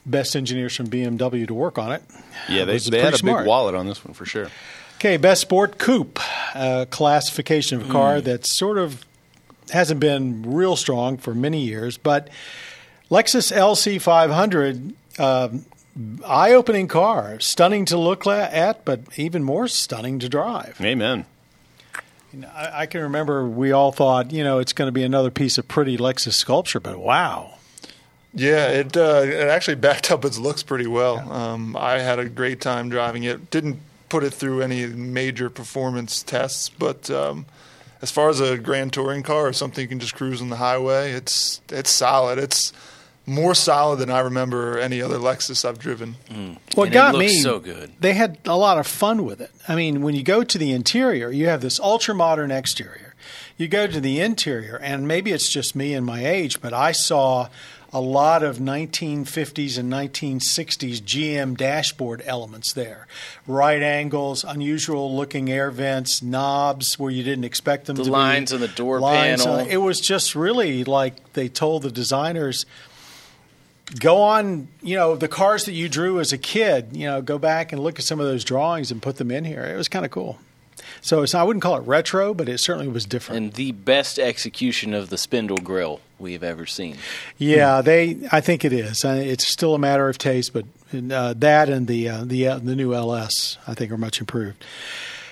best 0.04 0.36
engineers 0.36 0.76
from 0.76 0.86
BMW 0.88 1.46
to 1.48 1.54
work 1.54 1.78
on 1.78 1.90
it. 1.92 2.02
yeah. 2.48 2.64
They, 2.64 2.78
they 2.78 3.00
had 3.00 3.14
a 3.14 3.18
pretty 3.18 3.34
big 3.38 3.46
wallet 3.46 3.74
on 3.74 3.86
this 3.86 4.04
one 4.04 4.14
for 4.14 4.24
sure. 4.26 4.48
Okay, 4.98 5.16
best 5.16 5.40
sport 5.40 5.78
coupe, 5.78 6.20
uh, 6.54 6.84
classification 6.90 7.80
of 7.80 7.88
a 7.88 7.92
car 7.92 8.20
that's 8.20 8.56
sort 8.58 8.78
of 8.78 9.04
hasn't 9.70 10.00
been 10.00 10.42
real 10.42 10.76
strong 10.76 11.16
for 11.16 11.34
many 11.34 11.62
years, 11.64 11.98
but 11.98 12.28
Lexus 13.10 13.52
LC500, 13.52 14.94
um, 15.18 15.64
eye-opening 16.24 16.88
car, 16.88 17.40
stunning 17.40 17.84
to 17.86 17.96
look 17.96 18.26
at, 18.26 18.84
but 18.84 19.00
even 19.16 19.42
more 19.42 19.68
stunning 19.68 20.18
to 20.18 20.28
drive. 20.28 20.80
Amen. 20.80 21.24
I, 22.54 22.82
I 22.82 22.86
can 22.86 23.02
remember 23.02 23.46
we 23.46 23.72
all 23.72 23.92
thought, 23.92 24.30
you 24.30 24.44
know, 24.44 24.58
it's 24.58 24.72
going 24.72 24.88
to 24.88 24.92
be 24.92 25.04
another 25.04 25.30
piece 25.30 25.58
of 25.58 25.68
pretty 25.68 25.96
Lexus 25.96 26.34
sculpture, 26.34 26.80
but 26.80 26.98
wow, 26.98 27.54
Yeah, 28.34 28.68
it 28.68 28.96
uh, 28.96 29.22
it 29.24 29.48
actually 29.48 29.76
backed 29.88 30.10
up 30.10 30.24
its 30.24 30.38
looks 30.38 30.62
pretty 30.62 30.86
well. 30.86 31.32
Um, 31.32 31.76
I 31.76 32.00
had 32.00 32.18
a 32.18 32.28
great 32.28 32.60
time 32.60 32.90
driving 32.90 33.24
it. 33.24 33.50
Didn't 33.50 33.78
put 34.08 34.22
it 34.22 34.34
through 34.34 34.60
any 34.62 34.86
major 34.86 35.48
performance 35.48 36.22
tests, 36.22 36.68
but 36.68 37.10
um, 37.10 37.46
as 38.02 38.10
far 38.10 38.28
as 38.28 38.40
a 38.40 38.58
grand 38.58 38.92
touring 38.92 39.22
car 39.22 39.46
or 39.46 39.52
something 39.52 39.82
you 39.82 39.88
can 39.88 40.00
just 40.00 40.14
cruise 40.14 40.40
on 40.40 40.48
the 40.48 40.56
highway, 40.56 41.12
it's 41.12 41.60
it's 41.70 41.90
solid. 41.90 42.38
It's 42.38 42.72
more 43.26 43.54
solid 43.54 43.98
than 43.98 44.10
I 44.10 44.20
remember 44.20 44.78
any 44.78 45.02
other 45.02 45.18
Lexus 45.18 45.64
I've 45.68 45.78
driven. 45.78 46.14
Hmm. 46.30 46.54
What 46.74 46.84
And 46.84 46.92
it 46.92 46.94
got 46.94 47.14
looks 47.14 47.32
me 47.32 47.40
so 47.40 47.58
good. 47.58 47.92
They 47.98 48.14
had 48.14 48.38
a 48.44 48.56
lot 48.56 48.78
of 48.78 48.86
fun 48.86 49.24
with 49.24 49.40
it. 49.40 49.50
I 49.66 49.74
mean, 49.74 50.02
when 50.02 50.14
you 50.14 50.22
go 50.22 50.44
to 50.44 50.58
the 50.58 50.72
interior, 50.72 51.30
you 51.30 51.48
have 51.48 51.60
this 51.60 51.80
ultra 51.80 52.14
modern 52.14 52.50
exterior. 52.50 53.14
You 53.56 53.68
go 53.68 53.86
to 53.86 54.00
the 54.00 54.20
interior, 54.20 54.76
and 54.76 55.08
maybe 55.08 55.32
it's 55.32 55.50
just 55.50 55.74
me 55.74 55.94
and 55.94 56.04
my 56.04 56.24
age, 56.24 56.60
but 56.60 56.72
I 56.74 56.92
saw 56.92 57.48
a 57.92 58.00
lot 58.00 58.42
of 58.42 58.58
1950s 58.58 59.78
and 59.78 59.92
1960s 59.92 61.00
GM 61.00 61.56
dashboard 61.56 62.22
elements 62.26 62.72
there. 62.72 63.06
Right 63.46 63.82
angles, 63.82 64.44
unusual 64.44 65.14
looking 65.16 65.50
air 65.50 65.70
vents, 65.70 66.22
knobs 66.22 66.98
where 66.98 67.10
you 67.10 67.22
didn't 67.22 67.44
expect 67.44 67.86
them 67.86 67.96
to 67.96 68.02
be. 68.02 68.04
The 68.04 68.10
to 68.10 68.16
lines 68.16 68.50
be. 68.50 68.56
on 68.56 68.60
the 68.60 68.68
door 68.68 69.00
lines 69.00 69.44
panel. 69.44 69.60
on- 69.60 69.68
it 69.68 69.78
was 69.78 70.00
just 70.00 70.34
really 70.34 70.84
like 70.84 71.32
they 71.34 71.48
told 71.48 71.82
the 71.82 71.90
designers 71.90 72.66
go 74.00 74.20
on, 74.20 74.66
you 74.82 74.96
know, 74.96 75.14
the 75.16 75.28
cars 75.28 75.64
that 75.66 75.72
you 75.72 75.88
drew 75.88 76.18
as 76.18 76.32
a 76.32 76.38
kid, 76.38 76.88
you 76.92 77.06
know, 77.06 77.22
go 77.22 77.38
back 77.38 77.72
and 77.72 77.80
look 77.82 77.98
at 77.98 78.04
some 78.04 78.18
of 78.18 78.26
those 78.26 78.42
drawings 78.44 78.90
and 78.90 79.00
put 79.00 79.16
them 79.16 79.30
in 79.30 79.44
here. 79.44 79.62
It 79.64 79.76
was 79.76 79.88
kind 79.88 80.04
of 80.04 80.10
cool. 80.10 80.38
So 81.02 81.24
I 81.34 81.42
wouldn't 81.44 81.62
call 81.62 81.76
it 81.76 81.82
retro, 81.86 82.34
but 82.34 82.48
it 82.48 82.58
certainly 82.58 82.88
was 82.88 83.04
different. 83.04 83.44
and 83.44 83.52
the 83.54 83.72
best 83.72 84.18
execution 84.18 84.92
of 84.92 85.08
the 85.08 85.16
spindle 85.18 85.58
grill 85.58 86.00
we've 86.18 86.42
ever 86.42 86.66
seen. 86.66 86.96
yeah, 87.38 87.80
they. 87.82 88.16
I 88.32 88.40
think 88.40 88.64
it 88.64 88.72
is. 88.72 89.04
Uh, 89.04 89.20
It's 89.24 89.50
still 89.50 89.74
a 89.74 89.78
matter 89.78 90.08
of 90.08 90.18
taste, 90.18 90.52
but 90.52 90.64
uh, 90.94 91.34
that 91.38 91.68
and 91.68 91.86
the 91.86 92.08
uh, 92.08 92.24
the 92.24 92.48
uh, 92.48 92.58
the 92.58 92.76
new 92.76 92.94
LS, 92.94 93.58
I 93.66 93.74
think, 93.74 93.90
are 93.92 93.98
much 93.98 94.20
improved. 94.20 94.64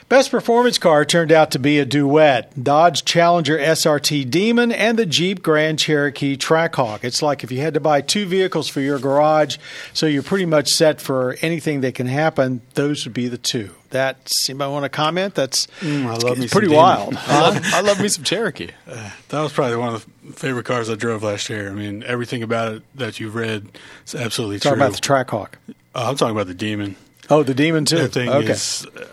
Best 0.08 0.30
performance 0.30 0.76
car 0.76 1.04
turned 1.04 1.32
out 1.32 1.50
to 1.52 1.58
be 1.58 1.78
a 1.78 1.84
duet 1.84 2.62
Dodge 2.62 3.04
Challenger 3.04 3.58
SRT 3.58 4.30
Demon 4.30 4.70
and 4.70 4.98
the 4.98 5.06
Jeep 5.06 5.42
Grand 5.42 5.78
Cherokee 5.78 6.36
Trackhawk. 6.36 7.04
It's 7.04 7.22
like 7.22 7.42
if 7.42 7.50
you 7.50 7.60
had 7.60 7.74
to 7.74 7.80
buy 7.80 8.02
two 8.02 8.26
vehicles 8.26 8.68
for 8.68 8.80
your 8.80 8.98
garage, 8.98 9.56
so 9.94 10.06
you're 10.06 10.22
pretty 10.22 10.44
much 10.44 10.68
set 10.68 11.00
for 11.00 11.36
anything 11.40 11.80
that 11.80 11.94
can 11.94 12.06
happen, 12.06 12.60
those 12.74 13.04
would 13.06 13.14
be 13.14 13.28
the 13.28 13.38
two. 13.38 13.70
That's, 13.90 14.48
anybody 14.50 14.72
want 14.72 14.84
to 14.84 14.88
comment? 14.88 15.34
That's 15.34 15.66
Mm, 15.80 16.06
I 16.06 16.16
love 16.16 16.38
me 16.38 16.48
pretty 16.48 16.68
wild. 16.68 17.14
I 17.26 17.40
love, 17.40 17.62
I 17.74 17.80
love 17.80 18.00
me 18.00 18.08
some 18.08 18.24
Cherokee. 18.24 18.70
That 19.28 19.40
was 19.40 19.52
probably 19.52 19.76
one 19.76 19.94
of 19.94 20.06
the 20.24 20.32
favorite 20.34 20.64
cars 20.64 20.88
I 20.88 20.94
drove 20.94 21.22
last 21.24 21.48
year. 21.48 21.68
I 21.68 21.72
mean, 21.72 22.04
everything 22.04 22.42
about 22.42 22.74
it 22.74 22.82
that 22.94 23.18
you've 23.18 23.34
read 23.34 23.68
is 24.06 24.14
absolutely 24.14 24.60
Talking 24.60 24.78
true. 24.78 24.86
about 24.86 24.94
the 24.94 25.00
Trackhawk. 25.00 25.54
Uh, 25.94 26.08
I'm 26.08 26.16
talking 26.16 26.36
about 26.36 26.46
the 26.46 26.54
Demon. 26.54 26.94
Oh, 27.30 27.42
the 27.42 27.54
Demon 27.54 27.84
too. 27.84 27.98
That 27.98 28.12
thing 28.12 28.28
okay. 28.28 28.50
is, 28.52 28.86
uh, 28.96 29.06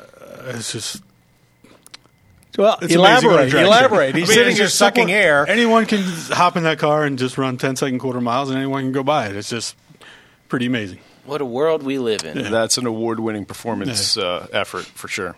it's 0.46 0.72
just 0.72 1.02
well, 2.58 2.78
It's 2.82 2.94
amazing 2.94 3.00
what 3.30 3.40
a 3.40 3.44
elaborate. 3.44 3.50
drag 3.50 3.66
Elaborate. 3.66 4.16
He's 4.16 4.24
I 4.26 4.28
mean, 4.28 4.36
sitting 4.36 4.50
it's 4.52 4.60
here 4.60 4.68
sucking 4.68 5.08
simple- 5.08 5.16
air. 5.16 5.46
Anyone 5.48 5.86
can 5.86 6.02
hop 6.04 6.58
in 6.58 6.64
that 6.64 6.80
car 6.80 7.06
and 7.06 7.18
just 7.18 7.38
run 7.38 7.58
10 7.58 7.78
second 7.78 8.00
quarter 8.00 8.20
miles, 8.20 8.50
and 8.50 8.58
anyone 8.58 8.84
can 8.84 8.92
go 8.92 9.04
by 9.04 9.28
it. 9.28 9.36
It's 9.38 9.50
just 9.50 9.76
pretty 10.50 10.66
amazing. 10.66 11.00
What 11.26 11.40
a 11.40 11.46
world 11.46 11.84
we 11.84 11.98
live 11.98 12.24
in. 12.26 12.52
That's 12.52 12.78
an 12.78 12.86
award-winning 12.88 13.46
performance 13.46 14.18
uh, 14.18 14.48
effort 14.52 14.84
for 14.86 15.08
sure. 15.08 15.36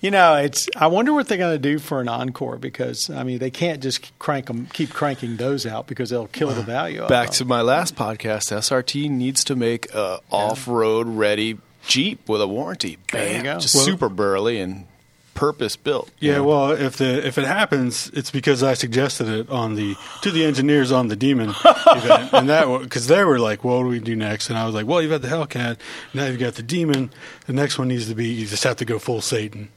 You 0.00 0.10
know, 0.10 0.36
it's. 0.36 0.66
I 0.74 0.86
wonder 0.86 1.12
what 1.12 1.28
they're 1.28 1.36
going 1.36 1.52
to 1.54 1.58
do 1.58 1.78
for 1.78 2.00
an 2.00 2.08
encore 2.08 2.56
because 2.56 3.10
I 3.10 3.22
mean 3.22 3.38
they 3.38 3.50
can't 3.50 3.82
just 3.82 4.18
crank 4.18 4.46
them, 4.46 4.66
keep 4.72 4.90
cranking 4.94 5.36
those 5.36 5.66
out 5.66 5.86
because 5.86 6.08
they'll 6.08 6.28
kill 6.28 6.48
the 6.48 6.62
value. 6.62 7.06
Back 7.06 7.28
of 7.28 7.34
to 7.34 7.44
my 7.44 7.60
last 7.60 7.96
podcast, 7.96 8.50
SRT 8.50 9.10
needs 9.10 9.44
to 9.44 9.54
make 9.56 9.92
a 9.92 10.20
off-road 10.30 11.06
ready 11.06 11.58
Jeep 11.86 12.28
with 12.28 12.40
a 12.40 12.46
warranty. 12.46 12.98
There 13.12 13.42
Bam. 13.42 13.60
Just 13.60 13.74
Well- 13.74 13.84
super 13.84 14.08
burly 14.08 14.60
and 14.60 14.86
purpose 15.34 15.74
built. 15.76 16.10
Yeah, 16.20 16.40
well, 16.40 16.72
if 16.72 16.98
the 16.98 17.26
if 17.26 17.38
it 17.38 17.46
happens, 17.46 18.10
it's 18.12 18.30
because 18.30 18.62
I 18.62 18.74
suggested 18.74 19.26
it 19.28 19.48
on 19.48 19.74
the 19.74 19.96
to 20.22 20.30
the 20.30 20.44
engineers 20.44 20.92
on 20.92 21.08
the 21.08 21.16
Demon 21.16 21.50
event, 21.64 22.32
and 22.34 22.48
that 22.50 22.66
because 22.82 23.06
they 23.06 23.24
were 23.24 23.38
like, 23.38 23.64
"What 23.64 23.78
do 23.82 23.86
we 23.88 24.00
do 24.00 24.14
next?" 24.14 24.50
And 24.50 24.58
I 24.58 24.66
was 24.66 24.74
like, 24.74 24.86
"Well, 24.86 25.00
you've 25.00 25.10
got 25.10 25.22
the 25.22 25.28
Hellcat, 25.28 25.78
now 26.12 26.26
you've 26.26 26.38
got 26.40 26.54
the 26.56 26.62
Demon. 26.62 27.10
The 27.46 27.54
next 27.54 27.78
one 27.78 27.88
needs 27.88 28.06
to 28.08 28.14
be 28.14 28.26
you 28.28 28.46
just 28.46 28.64
have 28.64 28.76
to 28.76 28.84
go 28.84 28.98
full 28.98 29.22
Satan." 29.22 29.68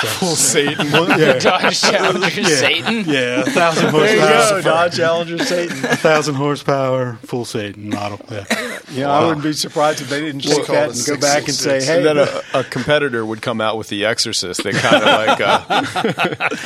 So- 0.00 0.06
Full 0.08 0.36
Satan. 0.36 0.90
Well, 0.92 1.18
yeah, 1.20 1.38
Dodge 1.38 1.80
Challenger 1.80 2.40
yeah, 2.40 2.46
Satan. 2.48 3.04
yeah, 3.06 3.40
a 3.40 3.44
thousand 3.44 3.92
there 3.92 4.14
you 4.14 4.20
go, 4.20 4.60
Dodge 4.62 4.96
Challenger 4.96 5.38
Satan. 5.38 5.76
a 5.84 5.96
thousand 5.96 6.34
horsepower, 6.34 7.14
full 7.22 7.44
Satan 7.44 7.90
model. 7.90 8.20
Yeah. 8.30 8.44
Yeah, 8.92 9.10
I 9.10 9.24
wouldn't 9.24 9.44
be 9.44 9.52
surprised 9.52 10.00
if 10.00 10.08
they 10.10 10.20
didn't 10.20 10.40
take 10.40 10.64
call 10.64 10.74
that 10.74 10.90
and 10.90 11.06
go 11.06 11.16
back 11.20 11.44
and 11.44 11.54
say, 11.54 11.80
"Hey, 11.84 11.98
And 11.98 12.06
then 12.06 12.18
a, 12.18 12.42
a 12.54 12.64
competitor 12.64 13.24
would 13.24 13.40
come 13.40 13.60
out 13.60 13.76
with 13.78 13.88
The 13.88 14.04
Exorcist. 14.04 14.64
They 14.64 14.72
kind 14.72 14.96
of 14.96 15.02
like 15.02 15.40
uh, 15.40 15.84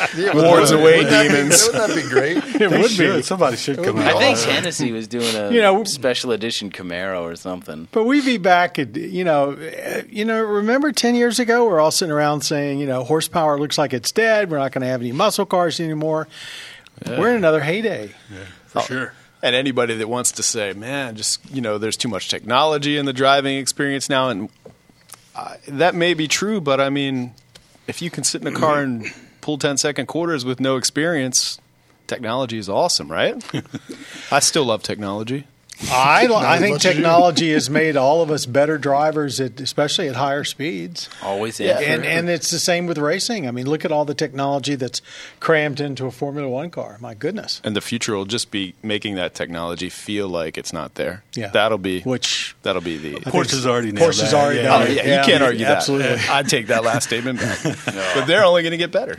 Yeah, 0.16 0.34
Wards 0.34 0.72
wouldn't 0.72 0.80
away 0.80 1.04
that 1.04 1.22
be- 1.28 1.28
demons. 1.34 1.66
Wouldn't 1.66 1.86
that 1.88 1.94
be 2.02 2.08
great? 2.08 2.36
it 2.62 2.70
They 2.70 2.78
would 2.80 2.90
should. 2.90 3.16
be." 3.16 3.22
Somebody 3.22 3.56
should 3.56 3.82
come 3.82 3.98
out. 3.98 4.06
I 4.06 4.12
out. 4.12 4.18
think 4.18 4.38
Hennessy 4.38 4.92
was 4.92 5.06
doing 5.08 5.34
a 5.36 5.50
You 5.50 5.60
know- 5.60 5.84
special 5.84 6.32
edition 6.32 6.70
Camaro 6.70 7.22
or 7.22 7.36
something. 7.36 7.88
But 7.92 8.04
we'd 8.04 8.24
be 8.24 8.38
back 8.38 8.78
at 8.78 8.96
you 8.96 9.24
know, 9.24 9.52
uh, 9.52 10.02
you 10.08 10.24
know. 10.24 10.40
Remember 10.42 10.92
ten 10.92 11.14
years 11.14 11.38
ago, 11.38 11.66
we're 11.66 11.80
all 11.80 11.90
sitting 11.90 12.12
around 12.12 12.40
saying, 12.42 12.78
you 12.80 12.86
know, 12.86 13.04
horsepower 13.24 13.58
looks 13.58 13.78
like 13.78 13.92
it's 13.92 14.12
dead. 14.12 14.50
We're 14.50 14.58
not 14.58 14.72
going 14.72 14.82
to 14.82 14.88
have 14.88 15.00
any 15.00 15.12
muscle 15.12 15.46
cars 15.46 15.80
anymore. 15.80 16.28
We're 17.06 17.30
in 17.30 17.36
another 17.36 17.60
heyday. 17.60 18.12
for 18.66 18.82
sure. 18.82 19.14
and 19.42 19.54
anybody 19.56 19.96
that 19.96 20.08
wants 20.08 20.32
to 20.32 20.42
say, 20.42 20.72
man, 20.72 21.16
just 21.16 21.40
you 21.50 21.60
know, 21.60 21.78
there's 21.78 21.96
too 21.96 22.08
much 22.08 22.28
technology 22.28 22.96
in 22.96 23.06
the 23.06 23.12
driving 23.12 23.58
experience 23.58 24.08
now, 24.08 24.28
and 24.28 24.48
uh, 25.34 25.56
that 25.68 25.94
may 25.94 26.14
be 26.14 26.28
true, 26.28 26.60
but 26.60 26.80
I 26.80 26.90
mean, 26.90 27.34
if 27.86 28.00
you 28.00 28.10
can 28.10 28.24
sit 28.24 28.42
in 28.42 28.46
a 28.46 28.52
car 28.52 28.82
and 28.82 29.06
pull 29.40 29.58
10 29.58 29.76
second 29.78 30.06
quarters 30.06 30.44
with 30.44 30.60
no 30.60 30.76
experience, 30.76 31.58
technology 32.06 32.58
is 32.58 32.68
awesome, 32.68 33.10
right? 33.10 33.42
I 34.30 34.38
still 34.40 34.64
love 34.64 34.82
technology. 34.82 35.46
I, 35.90 36.26
I 36.30 36.58
think 36.58 36.74
much 36.74 36.84
as 36.86 36.92
you. 36.92 37.02
technology 37.02 37.52
has 37.52 37.68
made 37.68 37.96
all 37.96 38.22
of 38.22 38.30
us 38.30 38.46
better 38.46 38.78
drivers, 38.78 39.40
at, 39.40 39.60
especially 39.60 40.08
at 40.08 40.14
higher 40.16 40.44
speeds. 40.44 41.08
Always 41.22 41.58
Yeah. 41.60 41.78
And 41.80 42.04
and 42.04 42.28
it's 42.28 42.50
the 42.50 42.58
same 42.58 42.86
with 42.86 42.98
racing. 42.98 43.46
I 43.48 43.50
mean, 43.50 43.66
look 43.66 43.84
at 43.84 43.92
all 43.92 44.04
the 44.04 44.14
technology 44.14 44.74
that's 44.76 45.02
crammed 45.40 45.80
into 45.80 46.06
a 46.06 46.10
Formula 46.10 46.48
One 46.48 46.70
car. 46.70 46.96
My 47.00 47.14
goodness. 47.14 47.60
And 47.64 47.74
the 47.74 47.80
future 47.80 48.14
will 48.14 48.24
just 48.24 48.50
be 48.50 48.74
making 48.82 49.16
that 49.16 49.34
technology 49.34 49.88
feel 49.88 50.28
like 50.28 50.56
it's 50.56 50.72
not 50.72 50.94
there. 50.94 51.22
Yeah. 51.34 51.48
That'll 51.48 51.78
be 51.78 52.02
Which 52.02 52.54
that'll 52.62 52.82
be 52.82 52.96
the 52.96 53.14
Porsche's 53.20 53.66
already 53.66 53.92
nailed 53.92 54.12
Porsche's 54.12 54.30
that. 54.30 54.34
already 54.34 54.60
yeah. 54.60 54.76
Oh, 54.76 54.84
yeah, 54.84 55.02
Yeah, 55.02 55.20
you 55.20 55.26
can't 55.26 55.42
argue 55.42 55.66
absolutely. 55.66 56.06
that. 56.06 56.12
Absolutely. 56.18 56.34
I'd 56.38 56.48
take 56.48 56.66
that 56.68 56.84
last 56.84 57.04
statement 57.06 57.40
back. 57.40 57.58
But 58.14 58.26
they're 58.26 58.44
only 58.44 58.62
going 58.62 58.72
to 58.72 58.76
get 58.76 58.92
better. 58.92 59.16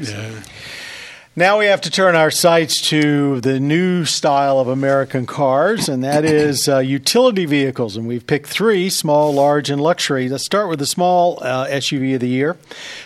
Now 1.37 1.59
we 1.59 1.65
have 1.65 1.81
to 1.81 1.91
turn 1.91 2.15
our 2.15 2.31
sights 2.31 2.79
to 2.91 3.41
the 3.41 3.59
new 3.59 4.05
style 4.05 4.57
of 4.57 4.69
American 4.69 5.25
cars, 5.25 5.89
and 5.89 6.01
that 6.01 6.23
is 6.25 6.69
uh, 6.69 6.77
utility 6.77 7.45
vehicles. 7.45 7.97
And 7.97 8.07
we've 8.07 8.25
picked 8.25 8.47
three 8.47 8.89
small, 8.89 9.33
large, 9.33 9.69
and 9.69 9.81
luxury. 9.81 10.29
Let's 10.29 10.45
start 10.45 10.69
with 10.69 10.79
the 10.79 10.85
small 10.85 11.39
uh, 11.41 11.67
SUV 11.67 12.15
of 12.15 12.21
the 12.21 12.29
year. 12.29 12.55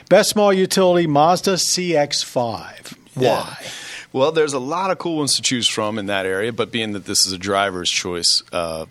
Best 0.10 0.30
small 0.30 0.54
utility 0.54 1.08
Mazda 1.08 1.56
CX5. 1.56 2.96
Why? 3.16 3.66
Well, 4.14 4.32
there's 4.32 4.54
a 4.54 4.60
lot 4.60 4.92
of 4.92 5.00
cool 5.00 5.18
ones 5.18 5.36
to 5.38 5.42
choose 5.42 5.68
from 5.68 5.98
in 5.98 6.06
that 6.06 6.28
area, 6.28 6.54
but 6.54 6.72
being 6.72 6.92
that 6.92 7.06
this 7.06 7.26
is 7.26 7.32
a 7.32 7.38
driver's 7.40 7.90
choice 7.90 8.44
uh, 8.54 8.86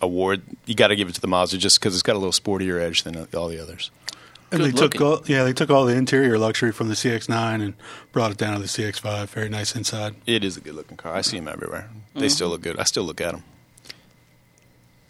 award, 0.00 0.42
you 0.66 0.76
got 0.76 0.88
to 0.88 0.96
give 0.96 1.08
it 1.08 1.16
to 1.16 1.20
the 1.20 1.26
Mazda 1.26 1.58
just 1.58 1.80
because 1.80 1.94
it's 1.94 2.04
got 2.04 2.14
a 2.14 2.20
little 2.20 2.30
sportier 2.30 2.80
edge 2.80 3.02
than 3.02 3.26
all 3.34 3.48
the 3.48 3.60
others. 3.60 3.90
And 4.52 4.62
they 4.64 4.72
Good 4.72 4.92
took 4.92 5.00
all, 5.00 5.22
yeah, 5.26 5.44
they 5.44 5.52
took 5.52 5.70
all 5.70 5.84
the 5.84 5.94
interior 5.94 6.36
luxury 6.38 6.72
from 6.72 6.88
the 6.88 6.94
CX-9 6.94 7.62
and 7.62 7.74
brought 8.12 8.32
it 8.32 8.36
down 8.36 8.54
to 8.54 8.58
the 8.60 8.66
CX-5. 8.66 9.28
Very 9.28 9.48
nice 9.48 9.76
inside. 9.76 10.16
It 10.26 10.42
is 10.42 10.56
a 10.56 10.60
good 10.60 10.74
looking 10.74 10.96
car. 10.96 11.14
I 11.14 11.20
see 11.20 11.38
them 11.38 11.46
everywhere. 11.48 11.88
They 12.14 12.20
Mm-hmm. 12.22 12.28
still 12.30 12.48
look 12.48 12.62
good. 12.62 12.78
I 12.78 12.82
still 12.84 13.04
look 13.04 13.20
at 13.20 13.32
them. 13.32 13.44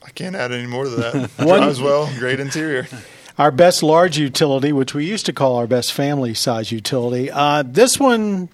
I 0.04 0.10
can't 0.10 0.36
add 0.36 0.52
any 0.52 0.66
more 0.66 0.84
to 0.84 0.90
that. 0.90 1.30
One- 1.38 1.60
Drives 1.60 1.80
well, 1.80 2.10
great 2.18 2.40
interior. 2.40 2.86
Our 3.38 3.50
best 3.50 3.82
large 3.82 4.18
utility, 4.18 4.70
which 4.72 4.92
we 4.92 5.06
used 5.06 5.24
to 5.26 5.32
call 5.32 5.56
our 5.56 5.66
best 5.66 5.94
family 5.94 6.34
size 6.34 6.70
utility. 6.70 7.30
Uh, 7.30 7.62
this 7.66 7.98
one 7.98 8.50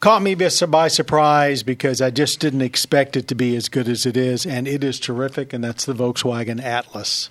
caught 0.00 0.20
me 0.20 0.34
by 0.34 0.48
by 0.68 0.88
surprise 0.88 1.62
because 1.62 2.00
I 2.02 2.10
just 2.10 2.40
didn't 2.40 2.62
expect 2.62 3.16
it 3.16 3.28
to 3.28 3.36
be 3.36 3.54
as 3.54 3.68
good 3.68 3.88
as 3.88 4.04
it 4.04 4.16
is, 4.16 4.44
and 4.46 4.66
it 4.66 4.82
is 4.82 4.98
terrific, 4.98 5.52
and 5.52 5.62
that's 5.62 5.84
the 5.84 5.92
Volkswagen 5.92 6.60
Atlas. 6.60 7.30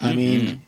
I 0.00 0.14
mean, 0.14 0.62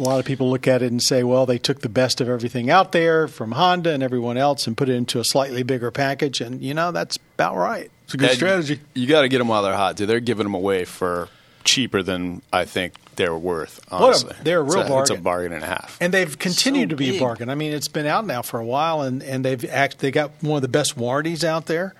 a 0.00 0.02
lot 0.02 0.18
of 0.18 0.24
people 0.26 0.50
look 0.50 0.66
at 0.66 0.82
it 0.82 0.90
and 0.90 1.02
say, 1.02 1.22
well, 1.22 1.46
they 1.46 1.58
took 1.58 1.80
the 1.82 1.88
best 1.88 2.20
of 2.20 2.28
everything 2.28 2.70
out 2.70 2.92
there 2.92 3.28
from 3.28 3.52
Honda 3.52 3.90
and 3.92 4.02
everyone 4.02 4.36
else 4.36 4.66
and 4.66 4.76
put 4.76 4.88
it 4.88 4.94
into 4.94 5.20
a 5.20 5.24
slightly 5.24 5.62
bigger 5.62 5.90
package, 5.90 6.40
and 6.40 6.60
you 6.60 6.74
know, 6.74 6.90
that's 6.92 7.18
about 7.36 7.56
right. 7.56 7.90
It's 8.04 8.14
a 8.14 8.16
good 8.16 8.30
And 8.30 8.36
strategy. 8.36 8.80
You 8.94 9.06
got 9.06 9.22
to 9.22 9.28
get 9.28 9.38
them 9.38 9.48
while 9.48 9.62
they're 9.62 9.74
hot. 9.76 9.96
Dude. 9.96 10.08
They're 10.08 10.18
giving 10.20 10.44
them 10.44 10.54
away 10.54 10.84
for 10.84 11.28
cheaper 11.62 12.02
than 12.02 12.42
I 12.52 12.64
think 12.64 12.94
they're 13.16 13.36
worth. 13.36 13.80
a- 13.92 14.34
they're 14.42 14.60
a 14.60 14.62
real 14.62 14.80
it's 14.80 14.90
It's 14.90 15.10
a 15.10 15.14
bargain. 15.14 15.22
bargain 15.22 15.52
and 15.52 15.62
a 15.62 15.66
half. 15.66 15.98
And 16.00 16.12
they've 16.12 16.36
continued 16.38 16.88
So 16.88 16.90
to 16.90 16.96
be 16.96 17.10
big. 17.12 17.20
a 17.20 17.24
bargain. 17.24 17.50
I 17.50 17.54
mean, 17.54 17.72
it's 17.72 17.86
been 17.88 18.06
out 18.06 18.26
now 18.26 18.40
for 18.42 18.58
a 18.58 18.64
while, 18.64 19.02
and, 19.02 19.22
and 19.22 19.44
they've 19.44 19.62
act, 19.66 19.98
they 19.98 20.10
got 20.10 20.30
one 20.40 20.56
of 20.56 20.62
the 20.62 20.68
best 20.68 20.96
warranties 20.96 21.44
out 21.44 21.66
there. 21.66 21.94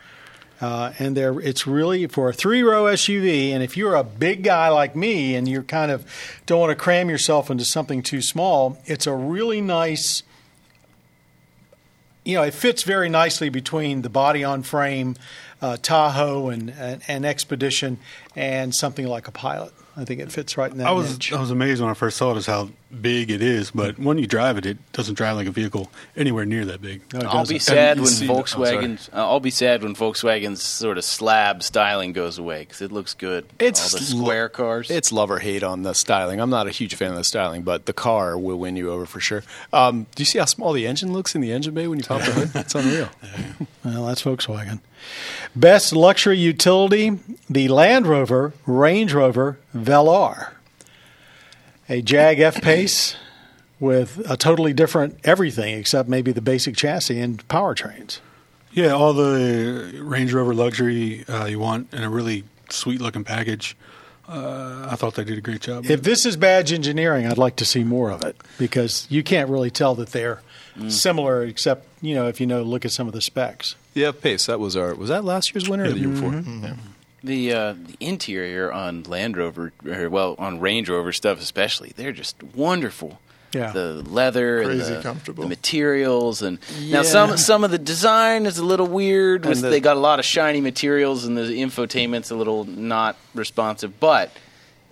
Uh, 0.61 0.93
and 0.99 1.17
they're 1.17 1.41
it's 1.41 1.67
really 1.67 2.07
for 2.07 2.29
a 2.29 2.33
three 2.33 2.63
row 2.63 2.85
SUV. 2.85 3.51
And 3.51 3.63
if 3.63 3.77
you're 3.77 3.95
a 3.95 4.05
big 4.05 4.43
guy 4.43 4.69
like 4.69 4.95
me, 4.95 5.35
and 5.35 5.49
you're 5.49 5.63
kind 5.63 5.91
of 5.91 6.05
don't 6.47 6.61
want 6.61 6.71
to 6.71 6.77
cram 6.77 7.09
yourself 7.09 7.51
into 7.51 7.65
something 7.65 8.03
too 8.03 8.21
small, 8.21 8.79
it's 8.85 9.07
a 9.07 9.15
really 9.15 9.61
nice. 9.61 10.23
You 12.25 12.37
know, 12.37 12.43
it 12.43 12.53
fits 12.53 12.83
very 12.83 13.09
nicely 13.09 13.49
between 13.49 14.03
the 14.03 14.11
body 14.11 14.45
on 14.45 14.63
frame 14.63 15.17
uh, 15.63 15.79
Tahoe 15.79 16.51
and, 16.51 16.71
and 16.71 17.03
and 17.09 17.25
Expedition 17.25 17.99
and 18.37 18.75
something 18.75 19.07
like 19.07 19.29
a 19.29 19.33
Pilot. 19.33 19.73
I 19.97 20.05
think 20.05 20.21
it 20.21 20.31
fits 20.31 20.57
right 20.57 20.71
in 20.71 20.79
that 20.79 20.87
I 20.87 20.93
was 20.93 21.13
niche. 21.13 21.33
I 21.33 21.41
was 21.41 21.51
amazed 21.51 21.81
when 21.81 21.91
I 21.91 21.95
first 21.95 22.17
saw 22.17 22.33
it 22.33 22.37
as 22.37 22.47
how 22.47 22.71
big 23.01 23.31
it 23.31 23.41
is, 23.43 23.71
but 23.71 23.99
when 23.99 24.19
you 24.19 24.27
drive 24.27 24.59
it, 24.59 24.67
it 24.67 24.79
doesn't 24.93 25.15
drive 25.15 25.37
like 25.37 25.47
a 25.47 25.51
vehicle 25.53 25.91
anywhere 26.17 26.45
near 26.45 26.65
that 26.65 26.83
big. 26.83 27.03
No, 27.13 27.21
I'll 27.29 27.45
be 27.47 27.55
doesn't. 27.55 27.61
sad 27.61 27.97
you 27.99 28.03
when 28.03 28.13
see- 28.13 28.29
oh. 28.29 28.35
Volkswagen. 28.35 29.09
uh, 29.13 29.17
I'll 29.29 29.41
be 29.41 29.51
sad 29.51 29.83
when 29.83 29.95
Volkswagen's 29.95 30.63
sort 30.63 30.99
of 30.99 31.05
slab 31.05 31.63
styling 31.63 32.13
goes 32.13 32.39
away 32.39 32.61
because 32.61 32.83
it 32.83 32.91
looks 32.93 33.15
good. 33.15 33.47
It's 33.59 33.95
all 33.95 34.01
the 34.01 34.15
lo- 34.17 34.23
square 34.25 34.49
cars. 34.49 34.91
It's 34.91 35.13
love 35.13 35.31
or 35.31 35.39
hate 35.39 35.63
on 35.63 35.83
the 35.83 35.95
styling. 35.95 36.41
I'm 36.41 36.51
not 36.51 36.67
a 36.67 36.71
huge 36.71 36.95
fan 36.97 37.11
of 37.13 37.17
the 37.17 37.25
styling, 37.25 37.63
but 37.63 37.87
the 37.87 37.93
car 37.93 38.37
will 38.39 38.59
win 38.59 38.77
you 38.77 38.91
over 38.91 39.07
for 39.07 39.21
sure. 39.21 39.43
Um, 39.73 40.07
do 40.15 40.23
you 40.23 40.27
see 40.27 40.39
how 40.39 40.45
small 40.47 40.73
the 40.73 40.87
engine 40.87 41.13
looks 41.13 41.35
in 41.35 41.41
the 41.41 41.53
engine 41.53 41.75
bay 41.75 41.87
when 41.87 41.99
you 41.99 42.05
pop 42.05 42.23
the 42.23 42.33
hood? 42.33 42.51
It's 42.55 42.75
unreal. 42.75 43.09
Well, 43.83 44.07
that's 44.07 44.23
Volkswagen. 44.23 44.81
Best 45.57 45.95
luxury 45.95 46.37
utility: 46.39 47.19
the 47.49 47.69
Land 47.69 48.07
Rover 48.07 48.53
Range 48.67 49.13
Rover 49.15 49.59
Velar, 49.75 50.51
a 51.91 52.01
Jag 52.01 52.41
F 52.41 52.63
Pace 52.63 53.17
with 53.79 54.23
a 54.31 54.37
totally 54.37 54.73
different 54.73 55.19
everything 55.25 55.79
except 55.79 56.09
maybe 56.09 56.33
the 56.33 56.41
basic 56.41 56.77
chassis 56.77 57.21
and 57.21 57.47
powertrains. 57.49 58.21
Yeah, 58.73 58.93
all 58.93 59.13
the 59.13 60.01
Range 60.01 60.33
Rover 60.33 60.55
luxury 60.55 61.25
uh, 61.29 61.47
you 61.47 61.59
want 61.59 61.93
in 61.93 62.05
a 62.05 62.09
really 62.09 62.45
sweet 62.71 63.01
looking 63.01 63.25
package. 63.25 63.77
Uh, 64.29 64.87
I 64.89 64.95
thought 64.95 65.17
they 65.17 65.25
did 65.25 65.39
a 65.39 65.41
great 65.41 65.61
job. 65.61 65.87
If 65.87 66.03
this 66.03 66.25
is 66.25 66.37
badge 66.37 66.73
engineering, 66.73 67.27
I'd 67.27 67.37
like 67.37 67.57
to 67.57 67.65
see 67.65 67.83
more 67.83 68.13
of 68.13 68.25
it 68.25 68.37
because 68.59 69.09
you 69.11 69.25
can't 69.25 69.51
really 69.51 69.73
tell 69.73 69.97
that 69.97 70.11
they're 70.11 70.41
similar, 70.89 71.43
except 71.43 71.85
you 72.01 72.15
know 72.15 72.29
if 72.29 72.41
you 72.41 72.47
know 72.47 72.63
look 72.63 72.85
at 72.85 72.93
some 72.93 73.09
of 73.09 73.13
the 73.13 73.21
specs. 73.21 73.75
Yeah, 73.93 74.13
pace. 74.13 74.47
That 74.47 74.61
was 74.61 74.77
our. 74.77 74.95
Was 74.95 75.09
that 75.09 75.25
last 75.25 75.53
year's 75.53 75.69
winner 75.69 75.85
or 75.85 75.91
the 75.91 75.99
year 75.99 76.09
before? 76.09 76.35
Yeah. 76.35 76.75
The 77.23 77.53
uh, 77.53 77.73
the 77.75 77.97
interior 78.01 78.73
on 78.73 79.03
Land 79.05 79.37
Rover, 79.37 79.73
or 79.87 80.09
well, 80.11 80.35
on 80.39 80.61
Range 80.61 80.89
Rover 80.89 81.13
stuff 81.13 81.41
especially, 81.41 81.93
they're 81.97 82.13
just 82.13 82.43
wonderful. 82.43 83.21
Yeah. 83.53 83.73
The 83.73 83.95
leather, 84.07 84.61
and 84.63 84.81
the, 84.81 85.01
comfortable. 85.03 85.43
the 85.43 85.49
materials, 85.49 86.41
and 86.41 86.59
now 86.83 87.03
some 87.03 87.37
some 87.37 87.65
of 87.65 87.73
the 87.73 87.79
design 87.79 88.47
is 88.47 88.59
a 88.59 88.65
little 88.65 88.87
weird. 88.87 89.45
with- 89.45 89.61
the- 89.61 89.69
they 89.71 89.81
got 89.81 89.97
a 89.97 90.01
lot 90.01 90.21
of 90.21 90.25
shiny 90.25 90.61
materials, 90.61 91.25
and 91.25 91.37
the 91.37 91.43
infotainment's 91.61 92.31
a 92.31 92.37
little 92.37 92.63
not 92.65 93.17
responsive. 93.35 93.99
But 93.99 94.31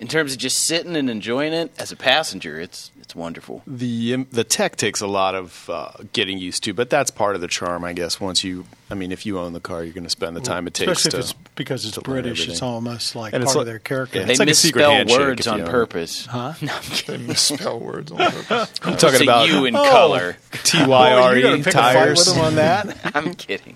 in 0.00 0.08
terms 0.08 0.32
of 0.32 0.38
just 0.38 0.66
sitting 0.66 0.96
and 0.96 1.08
enjoying 1.08 1.52
it 1.52 1.70
as 1.78 1.92
a 1.92 1.96
passenger, 1.96 2.60
it's 2.60 2.90
it's 3.08 3.16
wonderful. 3.16 3.62
The 3.66 4.12
um, 4.12 4.26
the 4.30 4.44
tech 4.44 4.76
takes 4.76 5.00
a 5.00 5.06
lot 5.06 5.34
of 5.34 5.70
uh, 5.70 5.92
getting 6.12 6.36
used 6.36 6.62
to, 6.64 6.74
but 6.74 6.90
that's 6.90 7.10
part 7.10 7.36
of 7.36 7.40
the 7.40 7.48
charm, 7.48 7.82
I 7.82 7.94
guess. 7.94 8.20
Once 8.20 8.44
you, 8.44 8.66
I 8.90 8.94
mean, 8.96 9.12
if 9.12 9.24
you 9.24 9.38
own 9.38 9.54
the 9.54 9.60
car, 9.60 9.82
you're 9.82 9.94
going 9.94 10.04
to 10.04 10.10
spend 10.10 10.36
the 10.36 10.42
time 10.42 10.66
it 10.66 10.74
takes 10.74 10.90
Especially 11.06 11.10
to. 11.12 11.16
if 11.16 11.24
it's 11.24 11.32
because 11.54 11.86
it's 11.86 11.96
British. 11.96 12.46
It's 12.46 12.60
almost 12.60 13.16
like 13.16 13.32
And 13.32 13.42
part 13.44 13.54
it's 13.54 13.60
of 13.60 13.64
their 13.64 13.78
character. 13.78 14.18
yeah, 14.18 14.24
They 14.26 14.32
It's 14.32 14.40
like 14.40 14.50
a 14.50 14.54
secret 14.54 14.80
misspell 14.82 14.90
handshake 14.92 15.18
words 15.20 15.46
on 15.46 15.64
purpose. 15.64 16.26
Huh? 16.26 16.52
No, 16.60 16.74
I'm 16.74 16.82
kidding. 16.82 17.20
They 17.22 17.26
misspell 17.28 17.80
words 17.80 18.12
on 18.12 18.18
purpose. 18.30 18.72
I'm 18.82 18.96
talking 18.98 19.22
about 19.22 19.48
you 19.48 19.64
in 19.64 19.74
Oh. 19.74 19.84
color. 19.90 20.36
T 20.64 20.84
Y 20.86 21.12
R 21.14 21.32
you're 21.34 21.42
gonna 21.50 21.60
E 21.62 21.64
pick 21.64 21.74
a 21.74 21.78
fight 21.78 21.92
tires. 21.94 22.18
with 22.26 22.34
them 22.36 22.44
on 22.44 22.54
that. 22.56 22.98
I'm 23.16 23.32
kidding. 23.34 23.74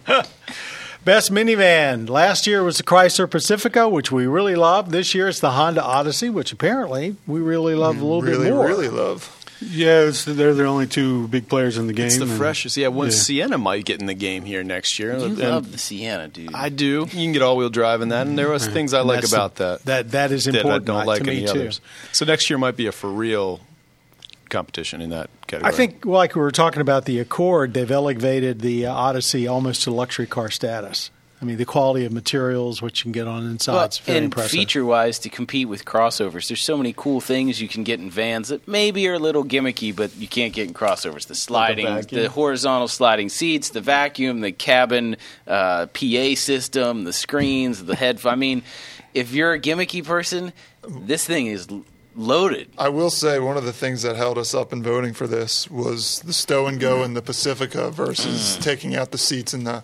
Best 1.04 1.32
minivan. 1.32 2.09
Last 2.09 2.47
year 2.47 2.62
was 2.62 2.76
the 2.78 2.85
Chrysler 2.85 3.28
Pacifica, 3.28 3.88
which 3.88 4.12
we 4.12 4.26
really 4.26 4.54
loved. 4.54 4.92
This 4.92 5.14
year 5.16 5.28
it's 5.28 5.40
the 5.40 5.50
Honda 5.52 5.82
Odyssey, 5.82 6.30
which 6.30 6.52
apparently 6.52 7.16
we 7.26 7.40
really 7.40 7.75
love 7.75 8.00
a 8.00 8.04
little 8.04 8.23
really, 8.23 8.44
bit 8.47 8.54
more. 8.54 8.66
really 8.68 8.88
love. 8.88 9.37
Yeah, 9.61 10.02
it's, 10.02 10.25
they're 10.25 10.54
the 10.54 10.64
only 10.64 10.87
two 10.87 11.26
big 11.28 11.49
players 11.49 11.76
in 11.76 11.87
the 11.88 11.92
game. 11.92 12.06
It's 12.06 12.18
the 12.18 12.25
and- 12.25 12.32
freshest. 12.32 12.76
Yeah, 12.76 12.88
well, 12.88 13.09
yeah. 13.09 13.14
Sienna 13.14 13.59
might 13.59 13.85
get 13.85 14.00
in 14.00 14.06
the 14.06 14.14
game 14.14 14.44
here 14.44 14.62
next 14.62 14.99
year. 14.99 15.16
You 15.16 15.25
And 15.25 15.38
love 15.38 15.73
the 15.73 15.78
Sienna, 15.78 16.28
dude. 16.28 16.54
I 16.54 16.68
do. 16.68 17.00
You 17.00 17.06
can 17.06 17.32
get 17.32 17.42
all 17.42 17.56
wheel 17.56 17.68
drive 17.71 18.00
in 18.00 18.09
that, 18.11 18.26
and 18.28 18.38
there 18.38 18.49
was 18.50 18.66
things 18.66 18.94
I 18.94 19.00
like 19.00 19.25
about 19.26 19.56
the- 19.56 19.80
that. 19.85 19.85
That 19.85 20.11
that 20.12 20.32
is 20.32 20.44
that 20.44 20.54
I 20.54 20.59
important 20.59 20.85
don't 20.87 21.00
to 21.02 21.06
like 21.06 21.25
me 21.25 21.38
any 21.38 21.44
too. 21.47 21.50
others. 21.50 21.80
So 22.12 22.25
next 22.25 22.49
year 22.50 22.59
might 22.59 22.76
be 22.76 22.87
a 22.87 22.92
for 22.92 23.09
real 23.11 23.61
competition 24.52 25.00
in 25.00 25.11
that 25.11 25.28
category. 25.49 25.73
I 25.73 25.76
think, 25.76 26.04
like 26.06 26.37
we 26.37 26.40
were 26.42 26.52
talking 26.52 26.80
about 26.80 27.06
the 27.06 27.18
Accord, 27.18 27.75
they've 27.75 27.90
elevated 27.90 28.61
the 28.61 28.87
uh, 28.87 28.92
Odyssey 28.94 29.49
almost 29.49 29.82
to 29.82 29.90
luxury 29.90 30.26
car 30.28 30.50
status. 30.50 31.11
I 31.40 31.44
mean, 31.44 31.56
the 31.56 31.64
quality 31.64 32.04
of 32.04 32.12
materials, 32.12 32.80
what 32.80 32.97
you 32.99 33.02
can 33.02 33.11
get 33.11 33.26
on 33.26 33.44
inside, 33.44 33.73
Well, 33.75 33.85
it's 33.87 33.99
very 33.99 34.18
and 34.18 34.25
impressive. 34.26 34.52
feature 34.52 34.85
wise, 34.85 35.18
to 35.18 35.28
compete 35.28 35.68
with 35.68 35.85
crossovers, 35.85 36.47
there's 36.47 36.62
so 36.64 36.76
many 36.76 36.94
cool 36.97 37.21
things 37.21 37.61
you 37.61 37.66
can 37.66 37.82
get 37.82 37.99
in 37.99 38.11
vans 38.12 38.47
that 38.47 38.68
maybe 38.68 39.09
are 39.09 39.14
a 39.14 39.18
little 39.18 39.42
gimmicky, 39.42 39.94
but 39.97 40.14
you 40.16 40.28
can't 40.28 40.52
get 40.52 40.68
in 40.68 40.73
crossovers. 40.73 41.26
The 41.26 41.35
sliding, 41.35 41.87
vacuum? 41.87 42.23
the 42.23 42.28
horizontal 42.28 42.87
sliding 42.87 43.28
seats, 43.28 43.71
the 43.71 43.80
vacuum, 43.80 44.40
the 44.40 44.52
cabin 44.52 45.16
uh, 45.49 45.87
PA 45.87 46.35
system, 46.37 47.02
the 47.02 47.12
screens, 47.12 47.82
the 47.87 47.97
head. 47.97 48.21
I 48.25 48.37
mean, 48.37 48.62
if 49.12 49.32
you're 49.32 49.52
a 49.54 49.59
gimmicky 49.59 50.04
person, 50.04 50.52
this 50.87 51.25
thing 51.25 51.49
is 51.49 51.66
l- 51.68 51.85
loaded. 52.14 52.69
I 52.78 52.88
will 52.88 53.11
say 53.11 53.38
one 53.38 53.57
of 53.57 53.64
the 53.64 53.73
things 53.73 54.02
that 54.02 54.16
held 54.16 54.38
us 54.38 54.54
up 54.54 54.73
in 54.73 54.83
voting 54.83 55.12
for 55.12 55.26
this 55.26 55.71
was 55.71 56.21
the 56.21 56.33
stow 56.33 56.66
and 56.66 56.78
go 56.81 57.02
in 57.02 57.14
the 57.14 57.23
Pacifica 57.23 57.90
versus 57.90 58.57
taking 58.59 58.95
out 58.95 59.11
the 59.11 59.19
seats 59.19 59.54
in 59.54 59.64
the 59.64 59.83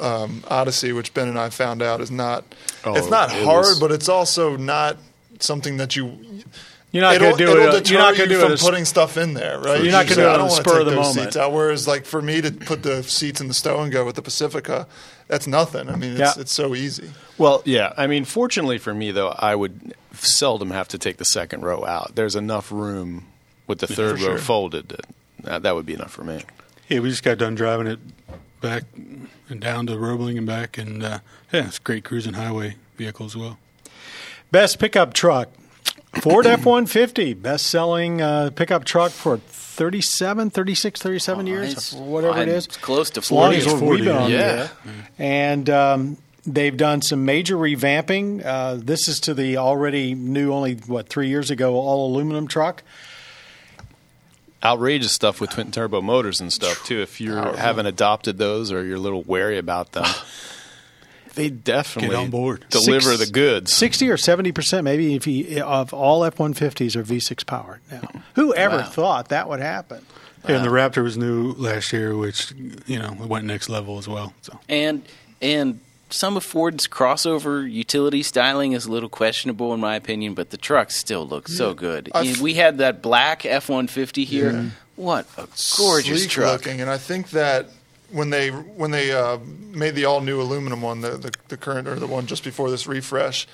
um, 0.00 0.44
Odyssey, 0.48 0.92
which 0.92 1.12
Ben 1.14 1.28
and 1.28 1.38
I 1.38 1.50
found 1.50 1.82
out 1.82 2.00
is 2.00 2.10
not. 2.10 2.44
Oh, 2.84 2.94
it's 2.94 3.10
not 3.10 3.32
it 3.32 3.44
hard, 3.44 3.76
but 3.80 3.92
it's 3.92 4.08
also 4.08 4.56
not 4.56 4.96
something 5.38 5.76
that 5.76 5.96
you. 5.96 6.18
You're 6.92 7.02
not 7.02 7.18
going 7.20 7.36
to 7.36 7.38
do 7.38 7.50
it'll 7.52 7.62
it. 7.62 7.68
uh, 7.68 7.78
deter 7.78 7.92
You're 7.92 8.02
not 8.02 8.16
going 8.16 8.28
to 8.28 8.34
do 8.34 8.40
from 8.40 8.52
it. 8.52 8.60
putting 8.60 8.84
stuff 8.84 9.16
in 9.16 9.34
there, 9.34 9.60
right? 9.60 9.82
You're 9.82 9.92
not 9.92 10.06
gonna 10.06 10.14
do 10.16 10.20
it 10.22 10.24
say, 10.24 10.24
I 10.24 10.32
on 10.32 10.38
don't 10.40 10.48
the 10.48 10.52
wanna 10.54 10.64
spur 10.64 10.70
of 10.72 10.76
take 10.78 10.84
the 10.86 10.90
those 10.90 11.16
moment. 11.16 11.32
Seats 11.32 11.36
out. 11.36 11.52
Whereas, 11.52 11.86
like 11.88 12.04
for 12.04 12.20
me 12.22 12.40
to 12.40 12.50
put 12.50 12.82
the 12.82 13.02
seats 13.04 13.40
in 13.40 13.46
the 13.48 13.54
stow 13.54 13.80
and 13.80 13.92
go 13.92 14.04
with 14.04 14.16
the 14.16 14.22
Pacifica, 14.22 14.88
that's 15.28 15.46
nothing. 15.46 15.88
I 15.88 15.94
mean, 15.96 16.12
it's, 16.12 16.18
Yeah. 16.18 16.32
it's 16.36 16.52
so 16.52 16.74
easy. 16.74 17.10
Well, 17.38 17.62
yeah. 17.64 17.92
I 17.96 18.06
mean, 18.08 18.24
fortunately 18.24 18.78
for 18.78 18.92
me, 18.92 19.12
though, 19.12 19.28
I 19.38 19.54
would 19.54 19.94
seldom 20.14 20.70
have 20.72 20.88
to 20.88 20.98
take 20.98 21.18
the 21.18 21.24
second 21.24 21.62
row 21.62 21.84
out. 21.84 22.16
There's 22.16 22.34
enough 22.34 22.72
room 22.72 23.26
with 23.68 23.78
the 23.78 23.86
third 23.86 24.18
for 24.18 24.24
row 24.26 24.30
sure. 24.32 24.38
folded 24.38 24.88
that 24.88 25.06
that, 25.44 25.62
that 25.62 25.74
would 25.76 25.86
be 25.86 25.94
enough 25.94 26.10
for 26.10 26.24
me. 26.24 26.42
Yeah, 26.88 26.98
we 26.98 27.08
just 27.10 27.22
got 27.22 27.38
done 27.38 27.54
driving 27.54 27.86
it 27.86 28.00
back 28.60 28.82
and 29.48 29.60
down 29.60 29.86
to 29.86 29.96
Roebling 29.96 30.36
and 30.38 30.46
back, 30.46 30.76
and 30.76 31.04
uh, 31.04 31.20
yeah, 31.52 31.68
it's 31.68 31.78
a 31.78 31.82
great 31.82 32.02
cruising 32.04 32.32
highway 32.34 32.74
vehicle 32.96 33.26
as 33.26 33.36
well. 33.36 33.58
Best 34.50 34.80
pickup 34.80 35.14
truck. 35.14 35.48
Ford 36.14 36.46
F 36.46 36.64
150, 36.66 37.34
best 37.34 37.66
selling 37.66 38.20
uh, 38.20 38.50
pickup 38.54 38.84
truck 38.84 39.12
for 39.12 39.38
37, 39.38 40.50
36, 40.50 41.00
37 41.00 41.46
years, 41.46 41.70
It's- 41.70 41.92
whatever 41.94 42.38
it 42.38 42.42
I'm 42.42 42.48
is. 42.48 42.66
close 42.66 43.10
to 43.10 43.20
As 43.20 43.30
long 43.30 43.52
40. 43.52 43.56
as 43.58 43.66
we've 43.66 43.78
40, 43.78 44.04
been 44.04 44.16
on 44.16 44.30
yeah. 44.30 44.38
there. 44.38 44.70
And 45.18 45.70
um, 45.70 46.16
they've 46.44 46.76
done 46.76 47.00
some 47.00 47.24
major 47.24 47.56
revamping. 47.56 48.44
Uh, 48.44 48.74
this 48.82 49.08
is 49.08 49.20
to 49.20 49.34
the 49.34 49.56
already 49.56 50.14
new, 50.14 50.52
only, 50.52 50.74
what, 50.74 51.08
three 51.08 51.28
years 51.28 51.50
ago, 51.50 51.74
all 51.76 52.12
aluminum 52.12 52.48
truck. 52.48 52.82
Outrageous 54.62 55.12
stuff 55.12 55.40
with 55.40 55.50
twin 55.50 55.70
turbo 55.70 56.02
motors 56.02 56.38
and 56.40 56.52
stuff 56.52 56.84
too. 56.84 57.00
If 57.00 57.18
you 57.18 57.32
haven't 57.34 57.86
adopted 57.86 58.36
those 58.36 58.70
or 58.70 58.84
you're 58.84 58.96
a 58.96 59.00
little 59.00 59.22
wary 59.22 59.56
about 59.56 59.92
them, 59.92 60.04
they 61.42 61.50
definitely 61.50 62.10
Get 62.10 62.18
on 62.18 62.30
board. 62.30 62.64
deliver 62.70 63.12
Six- 63.16 63.26
the 63.26 63.32
goods. 63.32 63.72
60 63.72 64.10
or 64.10 64.16
70% 64.16 64.84
maybe 64.84 65.14
if 65.14 65.26
you, 65.26 65.62
of 65.62 65.92
all 65.94 66.24
F 66.24 66.36
150s 66.36 66.96
are 66.96 67.02
V6 67.02 67.44
powered 67.46 67.80
now. 67.90 68.08
Who 68.34 68.54
ever 68.54 68.78
Wow. 68.78 68.82
thought 68.84 69.28
that 69.30 69.48
would 69.48 69.60
happen? 69.60 70.04
Yeah, 70.48 70.56
and 70.56 70.64
the 70.64 70.70
Raptor 70.70 71.02
was 71.02 71.16
new 71.18 71.52
last 71.52 71.92
year, 71.92 72.16
which 72.16 72.52
you 72.86 72.98
know 72.98 73.12
went 73.18 73.44
next 73.44 73.68
level 73.68 73.98
as 73.98 74.08
well. 74.08 74.32
So 74.42 74.58
and 74.68 75.02
and 75.42 75.80
some 76.08 76.36
of 76.36 76.42
Ford's 76.44 76.88
crossover 76.88 77.70
utility 77.70 78.22
styling 78.22 78.72
is 78.72 78.86
a 78.86 78.90
little 78.90 79.08
questionable 79.10 79.72
in 79.74 79.80
my 79.80 79.94
opinion, 79.96 80.32
but 80.34 80.48
the 80.50 80.56
truck 80.56 80.90
still 80.90 81.26
looks 81.28 81.56
so 81.56 81.72
good. 81.74 82.10
I 82.14 82.26
f- 82.26 82.40
we 82.40 82.54
had 82.54 82.78
that 82.78 83.02
black 83.02 83.44
F 83.44 83.68
one 83.68 83.86
fifty 83.86 84.24
here. 84.24 84.72
What 84.96 85.26
a 85.36 85.46
gorgeous 85.78 86.20
sleek 86.20 86.30
truck! 86.30 86.64
looking, 86.64 86.80
and 86.80 86.88
I 86.90 86.96
think 86.98 87.30
that 87.30 87.68
when 88.10 88.30
they 88.30 88.50
when 88.50 88.90
they 88.90 89.12
uh, 89.12 89.38
made 89.72 89.94
the 89.94 90.04
all 90.04 90.20
new 90.20 90.40
aluminum 90.40 90.82
one, 90.82 91.00
the, 91.00 91.10
the 91.10 91.32
the 91.48 91.56
current 91.56 91.88
or 91.88 91.96
the 91.96 92.06
one 92.06 92.26
just 92.26 92.44
before 92.44 92.70
this 92.70 92.86
refresh, 92.86 93.46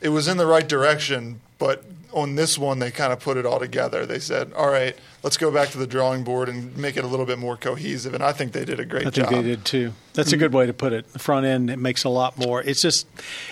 it 0.00 0.10
was 0.10 0.28
in 0.28 0.36
the 0.36 0.46
right 0.46 0.68
direction. 0.68 1.40
But 1.58 1.84
on 2.12 2.36
this 2.36 2.56
one, 2.56 2.78
they 2.78 2.90
kind 2.90 3.12
of 3.12 3.20
put 3.20 3.36
it 3.36 3.44
all 3.44 3.58
together. 3.58 4.06
They 4.06 4.18
said, 4.18 4.52
"All 4.54 4.70
right, 4.70 4.96
let's 5.22 5.36
go 5.36 5.50
back 5.50 5.70
to 5.70 5.78
the 5.78 5.86
drawing 5.86 6.24
board 6.24 6.48
and 6.48 6.76
make 6.76 6.96
it 6.96 7.04
a 7.04 7.06
little 7.06 7.26
bit 7.26 7.38
more 7.38 7.56
cohesive." 7.56 8.14
And 8.14 8.22
I 8.22 8.32
think 8.32 8.52
they 8.52 8.64
did 8.64 8.80
a 8.80 8.84
great 8.84 9.10
job. 9.12 9.26
I 9.26 9.28
think 9.28 9.42
they 9.42 9.48
did 9.50 9.64
too. 9.64 9.92
That's 10.14 10.32
a 10.32 10.36
good 10.36 10.52
way 10.52 10.66
to 10.66 10.72
put 10.72 10.92
it. 10.92 11.12
The 11.12 11.18
front 11.18 11.46
end 11.46 11.70
it 11.70 11.78
makes 11.78 12.04
a 12.04 12.08
lot 12.08 12.38
more. 12.38 12.62
It's 12.62 12.80
just 12.80 13.06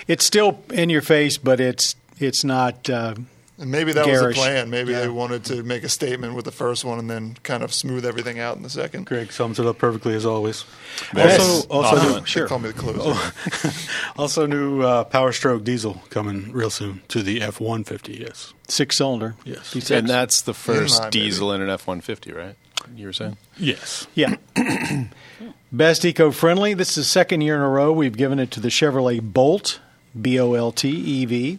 it's 0.09 0.25
still 0.25 0.63
in 0.73 0.91
your 0.91 1.03
face, 1.03 1.37
but 1.39 1.61
it's 1.61 1.97
it's 2.19 2.45
not. 2.45 2.89
Uh, 2.89 3.15
And 3.59 3.71
maybe 3.71 3.93
that 3.95 4.07
was 4.07 4.21
Garish. 4.21 4.37
the 4.37 4.43
plan. 4.43 4.69
Maybe 4.69 4.93
Yeah. 4.93 5.01
they 5.01 5.09
wanted 5.09 5.45
to 5.47 5.63
make 5.63 5.83
a 5.83 5.89
statement 5.89 6.35
with 6.35 6.45
the 6.45 6.51
first 6.53 6.85
one 6.85 6.99
and 6.99 7.09
then 7.09 7.37
kind 7.43 7.63
of 7.63 7.73
smooth 7.73 8.05
everything 8.05 8.39
out 8.39 8.57
in 8.59 8.63
the 8.63 8.69
second. 8.69 9.07
Greg 9.07 9.33
sums 9.33 9.59
it 9.59 9.65
up 9.65 9.79
perfectly 9.79 10.15
as 10.15 10.27
always. 10.27 10.65
Yes. 11.17 11.41
Also, 11.41 11.69
also, 11.69 11.97
Awesome. 11.97 12.13
new, 12.25 12.43
They 12.43 12.49
call 12.49 12.59
me 12.59 12.69
the 12.69 12.75
closer. 12.79 13.79
also 14.19 14.47
new 14.47 14.83
uh, 14.83 15.05
Power 15.05 15.33
Stroke 15.33 15.65
diesel 15.65 16.03
coming 16.11 16.53
real 16.53 16.69
soon 16.71 17.01
to 17.09 17.23
the 17.23 17.41
F 17.41 17.59
one 17.59 17.83
fifty. 17.85 18.15
Yes, 18.21 18.53
six 18.69 18.99
cylinder. 18.99 19.37
Yes. 19.45 19.73
V6. 19.73 19.91
and 19.99 20.09
that's 20.09 20.43
the 20.43 20.53
first 20.55 21.01
Inline, 21.01 21.11
baby. 21.13 21.25
diesel 21.25 21.53
in 21.53 21.63
an 21.63 21.71
F 21.71 21.87
one 21.87 22.03
fifty, 22.03 22.33
right? 22.33 22.57
You 22.95 23.07
were 23.07 23.13
saying? 23.15 23.37
yes. 23.59 24.07
Yeah. 24.15 24.37
Best 25.73 26.05
eco 26.05 26.31
friendly. 26.31 26.75
This 26.75 26.91
is 26.91 26.95
the 26.97 27.05
second 27.05 27.41
year 27.41 27.57
in 27.57 27.61
a 27.63 27.69
row 27.69 27.93
we've 27.93 28.17
given 28.17 28.39
it 28.39 28.51
to 28.53 28.61
the 28.61 28.69
Chevrolet 28.69 29.21
Bolt, 29.21 29.81
B 30.21 30.39
O 30.39 30.53
L 30.55 30.73
T 30.73 31.23
EV. 31.23 31.59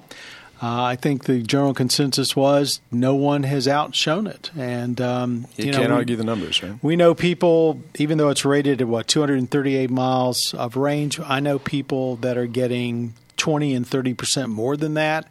Uh, 0.62 0.84
I 0.84 0.96
think 0.96 1.26
the 1.26 1.42
general 1.42 1.74
consensus 1.74 2.36
was 2.36 2.82
no 2.92 3.14
one 3.14 3.44
has 3.44 3.68
outshone 3.68 4.26
it, 4.26 4.50
and 4.58 5.00
um, 5.00 5.46
You, 5.56 5.72
know, 5.72 5.78
can't 5.78 5.94
argue 5.94 6.16
the 6.16 6.24
numbers, 6.24 6.64
right? 6.64 6.74
We 6.82 6.96
know 6.96 7.14
people, 7.14 7.82
even 8.00 8.18
though 8.18 8.30
it's 8.30 8.44
rated 8.44 8.82
at 8.82 8.88
what 8.88 9.08
238 9.08 9.92
miles 9.92 10.54
of 10.56 10.76
range. 10.76 11.20
I 11.20 11.40
know 11.40 11.60
people 11.60 12.16
that 12.18 12.38
are 12.38 12.48
getting 12.48 13.14
20 13.38 13.74
and 13.74 13.88
30 13.88 14.14
percent 14.14 14.50
more 14.50 14.76
than 14.76 14.96
that. 14.96 15.28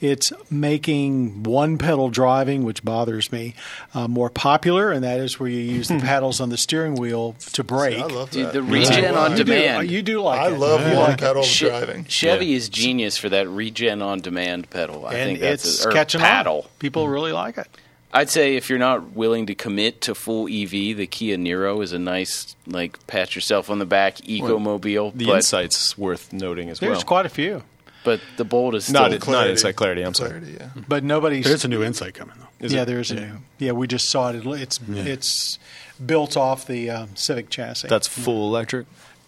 It's 0.00 0.32
making 0.50 1.42
one 1.42 1.78
pedal 1.78 2.10
driving, 2.10 2.64
which 2.64 2.84
bothers 2.84 3.32
me, 3.32 3.54
uh, 3.94 4.06
more 4.08 4.28
popular, 4.30 4.92
and 4.92 5.02
that 5.04 5.18
is 5.20 5.40
where 5.40 5.48
you 5.48 5.58
use 5.58 5.88
the 5.88 5.98
paddles 6.00 6.40
on 6.40 6.50
the 6.50 6.58
steering 6.58 6.94
wheel 6.96 7.34
to 7.52 7.64
brake. 7.64 7.98
I 7.98 8.06
love 8.06 8.30
Dude, 8.30 8.46
that. 8.46 8.52
the 8.52 8.62
regen 8.62 9.14
Wow. 9.14 9.24
on 9.24 9.30
you 9.32 9.36
do, 9.38 9.44
demand. 9.44 9.90
you 9.90 10.02
do 10.02 10.20
like 10.20 10.40
I 10.40 10.48
it. 10.48 10.58
love 10.58 10.86
You 10.86 10.96
one 10.98 11.16
pedal 11.16 11.42
Che- 11.42 11.68
driving. 11.68 12.04
Chevy 12.04 12.46
Yeah. 12.46 12.56
is 12.56 12.68
genius 12.68 13.16
for 13.16 13.28
that 13.30 13.48
regen 13.48 14.02
on 14.02 14.20
demand 14.20 14.68
pedal. 14.70 15.06
I 15.06 15.14
and 15.14 15.28
think 15.30 15.40
that's 15.40 15.64
it's 15.64 15.84
a, 15.84 15.88
or 15.88 15.92
catching 15.92 16.20
paddle. 16.20 16.62
on. 16.64 16.68
People 16.78 17.08
really 17.08 17.32
like 17.32 17.56
it. 17.58 17.66
I'd 18.12 18.30
say 18.30 18.56
if 18.56 18.70
you're 18.70 18.78
not 18.78 19.12
willing 19.12 19.46
to 19.46 19.54
commit 19.54 20.00
to 20.02 20.14
full 20.14 20.46
EV, 20.46 20.96
the 20.96 21.06
Kia 21.06 21.36
Niro 21.36 21.82
is 21.82 21.92
a 21.92 21.98
nice 21.98 22.56
like 22.66 23.04
pat 23.06 23.34
yourself 23.34 23.68
on 23.68 23.78
the 23.78 23.86
back 23.86 24.28
eco 24.28 24.58
mobile. 24.58 25.10
The 25.10 25.26
but, 25.26 25.36
insight's 25.36 25.98
worth 25.98 26.32
noting 26.32 26.70
as 26.70 26.78
There's 26.78 26.88
well. 26.88 26.94
There's 26.96 27.04
quite 27.04 27.26
a 27.26 27.30
few, 27.30 27.62
but 28.04 28.20
the 28.36 28.44
Bolt 28.44 28.74
is 28.74 28.84
still 28.84 29.02
not 29.02 29.10
not 29.10 29.20
Clarity. 29.20 29.50
insight 29.50 29.76
clarity. 29.76 30.02
I'm 30.02 30.14
sorry. 30.14 30.40
Yeah. 30.58 30.70
but 30.88 31.04
nobody's. 31.04 31.44
There's 31.44 31.64
a 31.64 31.68
new 31.68 31.82
insight 31.82 32.14
coming 32.14 32.36
though. 32.38 32.46
Is 32.66 32.72
yeah, 32.72 32.82
it? 32.82 32.84
there's 32.86 33.10
a 33.10 33.16
new. 33.16 33.32
Yeah, 33.58 33.72
we 33.72 33.86
just 33.86 34.08
saw 34.08 34.30
it. 34.30 34.46
It's 34.46 34.80
it's 34.88 35.58
built 36.04 36.36
off 36.36 36.66
the 36.66 36.90
um, 36.90 37.16
Civic 37.16 37.50
chassis. 37.50 37.88
That's 37.88 38.06
full 38.06 38.48
electric, 38.48 38.86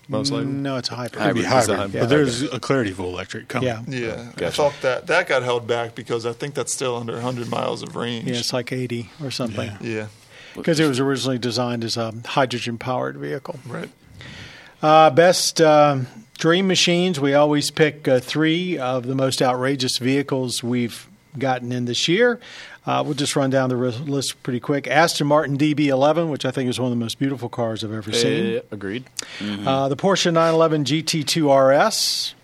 most 0.09 0.31
likely. 0.33 0.47
no, 0.53 0.77
it's 0.77 0.91
a 0.91 0.95
hybrid. 0.97 1.23
Could 1.23 1.35
be 1.35 1.43
Hybrid. 1.45 1.47
Hybrid, 1.47 1.67
the 1.69 1.77
hybrid. 1.77 2.01
but 2.01 2.09
there's 2.09 2.43
a 2.43 2.59
Clarity 2.61 2.93
full 2.93 3.09
electric 3.11 3.49
coming. 3.49 3.69
Yeah, 3.69 3.83
Yeah, 3.87 4.31
I 4.47 4.51
thought 4.51 4.75
that 4.83 5.07
that 5.07 5.29
got 5.29 5.43
held 5.43 5.67
back 5.67 5.95
because 5.95 6.25
I 6.27 6.33
think 6.33 6.55
that's 6.55 6.73
still 6.73 6.97
under 6.97 7.13
100 7.15 7.49
miles 7.51 7.83
of 7.83 7.95
range. 7.95 8.27
yeah, 8.29 8.37
it's 8.37 8.53
like 8.53 8.73
80 8.73 9.11
or 9.23 9.31
something. 9.31 9.71
yeah, 9.81 10.07
Because 10.55 10.81
it 10.81 10.89
was 10.89 10.99
originally 10.99 11.39
designed 11.39 11.85
as 11.85 11.97
a 11.97 12.13
hydrogen 12.27 12.79
powered 12.79 13.17
vehicle. 13.19 13.59
right. 13.67 13.91
Uh, 14.81 15.11
best 15.11 15.61
um 15.61 16.07
dream 16.39 16.69
machines. 16.69 17.19
We 17.19 17.35
always 17.35 17.71
pick 17.71 18.07
uh, 18.07 18.21
three 18.21 18.79
of 18.79 19.07
the 19.07 19.15
most 19.17 19.43
outrageous 19.43 19.99
vehicles 19.99 20.63
we've 20.63 21.09
gotten 21.37 21.73
in 21.73 21.85
this 21.87 22.07
year. 22.07 22.39
Uh, 22.89 23.03
we'll 23.03 23.13
just 23.13 23.37
run 23.37 23.51
down 23.51 23.69
the 23.69 23.77
list 23.77 24.43
pretty 24.43 24.61
quick. 24.61 24.87
Aston 24.87 25.27
Martin 25.27 25.59
DB11, 25.59 26.31
which 26.31 26.47
I 26.47 26.51
think 26.51 26.71
is 26.71 26.81
one 26.81 26.91
of 26.91 26.99
the 26.99 27.05
most 27.05 27.19
beautiful 27.19 27.51
cars 27.51 27.85
I've 27.85 27.93
ever 27.93 28.11
seen. 28.13 28.57
Uh, 28.57 28.61
agreed. 28.71 29.05
Uh, 29.43 29.91
the 29.91 29.97
Porsche 29.97 30.33
911 30.33 30.85
GT2 30.85 31.85
RS. 31.85 32.35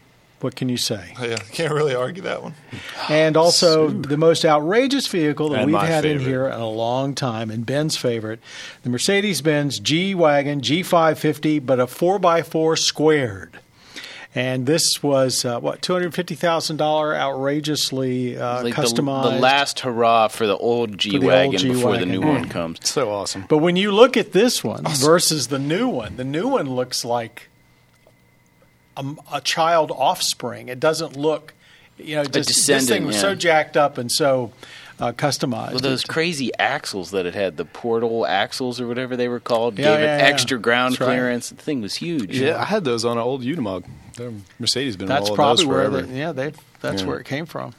What 0.40 0.54
can 0.54 0.68
you 0.68 0.76
say? 0.76 1.14
Yeah, 1.18 1.36
can't 1.52 1.72
really 1.72 1.94
argue 1.94 2.20
that 2.24 2.42
one. 2.42 2.54
And 3.08 3.38
also 3.38 3.88
the 3.88 4.18
most 4.18 4.44
outrageous 4.44 5.06
vehicle 5.06 5.48
that 5.48 5.60
And 5.60 5.66
we've 5.66 5.72
my 5.72 5.86
had 5.86 6.04
in 6.04 6.20
here 6.20 6.46
in 6.46 6.60
a 6.60 6.68
long 6.68 7.14
time, 7.14 7.50
and 7.50 7.64
Ben's 7.64 7.96
favorite, 7.96 8.40
the 8.82 8.90
Mercedes 8.90 9.40
Benz 9.40 9.78
G 9.78 10.14
Wagon 10.14 10.60
G550, 10.60 11.64
but 11.64 11.80
a 11.80 11.86
4x4 11.86 12.76
squared. 12.76 13.60
And 14.36 14.66
this 14.66 15.00
was, 15.00 15.44
uh, 15.44 15.60
what, 15.60 15.80
$250,000 15.80 17.16
outrageously 17.16 18.36
uh, 18.36 18.64
Like 18.64 18.74
the, 18.74 18.82
customized. 18.82 19.30
the 19.34 19.38
last 19.38 19.80
hurrah 19.80 20.26
for 20.26 20.46
the 20.46 20.56
old 20.56 20.98
G 20.98 21.14
old 21.14 21.24
wagon 21.24 21.62
before 21.62 21.92
the 21.92 22.04
G-Wagon. 22.04 22.08
new 22.08 22.20
one 22.20 22.48
comes. 22.48 22.78
So 22.82 23.10
awesome. 23.12 23.44
But 23.48 23.58
when 23.58 23.76
you 23.76 23.92
look 23.92 24.16
at 24.16 24.32
this 24.32 24.64
one 24.64 24.82
versus 24.84 25.48
the 25.48 25.60
new 25.60 25.86
one, 25.88 26.16
the 26.16 26.24
new 26.24 26.48
one 26.48 26.68
looks 26.74 27.04
like 27.04 27.48
a, 28.96 29.04
a 29.32 29.40
child 29.40 29.92
offspring. 29.92 30.68
It 30.68 30.80
doesn't 30.80 31.16
look, 31.16 31.54
you 31.96 32.16
know, 32.16 32.22
just, 32.24 32.32
this 32.34 32.46
descendant, 32.48 32.88
thing 32.88 33.06
was 33.06 33.20
so 33.20 33.36
jacked 33.36 33.76
up 33.76 33.98
and 33.98 34.10
so 34.10 34.50
uh, 35.00 35.12
customized. 35.12 35.70
Well, 35.72 35.80
those 35.80 36.04
crazy 36.04 36.50
axles 36.58 37.10
that 37.12 37.26
it 37.26 37.34
had, 37.34 37.56
the 37.56 37.64
portal 37.64 38.26
axles 38.26 38.80
or 38.80 38.86
whatever 38.86 39.16
they 39.16 39.28
were 39.28 39.40
called, 39.40 39.78
Yeah, 39.78 39.92
gave 39.96 40.00
yeah, 40.00 40.14
it 40.16 40.18
yeah. 40.20 40.24
extra 40.26 40.58
ground 40.58 40.92
That's 40.94 41.00
right. 41.00 41.06
clearance. 41.08 41.48
The 41.50 41.56
thing 41.56 41.80
was 41.80 41.94
huge. 41.96 42.38
Yeah, 42.38 42.60
I 42.60 42.64
had 42.64 42.84
those 42.84 43.04
on 43.04 43.16
an 43.18 43.22
old 43.22 43.42
Unimog. 43.42 43.84
They're 44.16 44.32
Mercedes 44.58 44.96
been 44.96 45.08
That's 45.08 45.22
rolling 45.30 45.36
probably 45.36 45.64
those 45.64 45.66
where 45.66 45.90
forever. 45.90 46.02
they, 46.02 46.18
yeah, 46.18 46.32
they, 46.32 46.52
that's 46.80 47.02
Yeah. 47.02 47.08
where 47.08 47.18
it 47.18 47.26
came 47.26 47.46
from. 47.46 47.74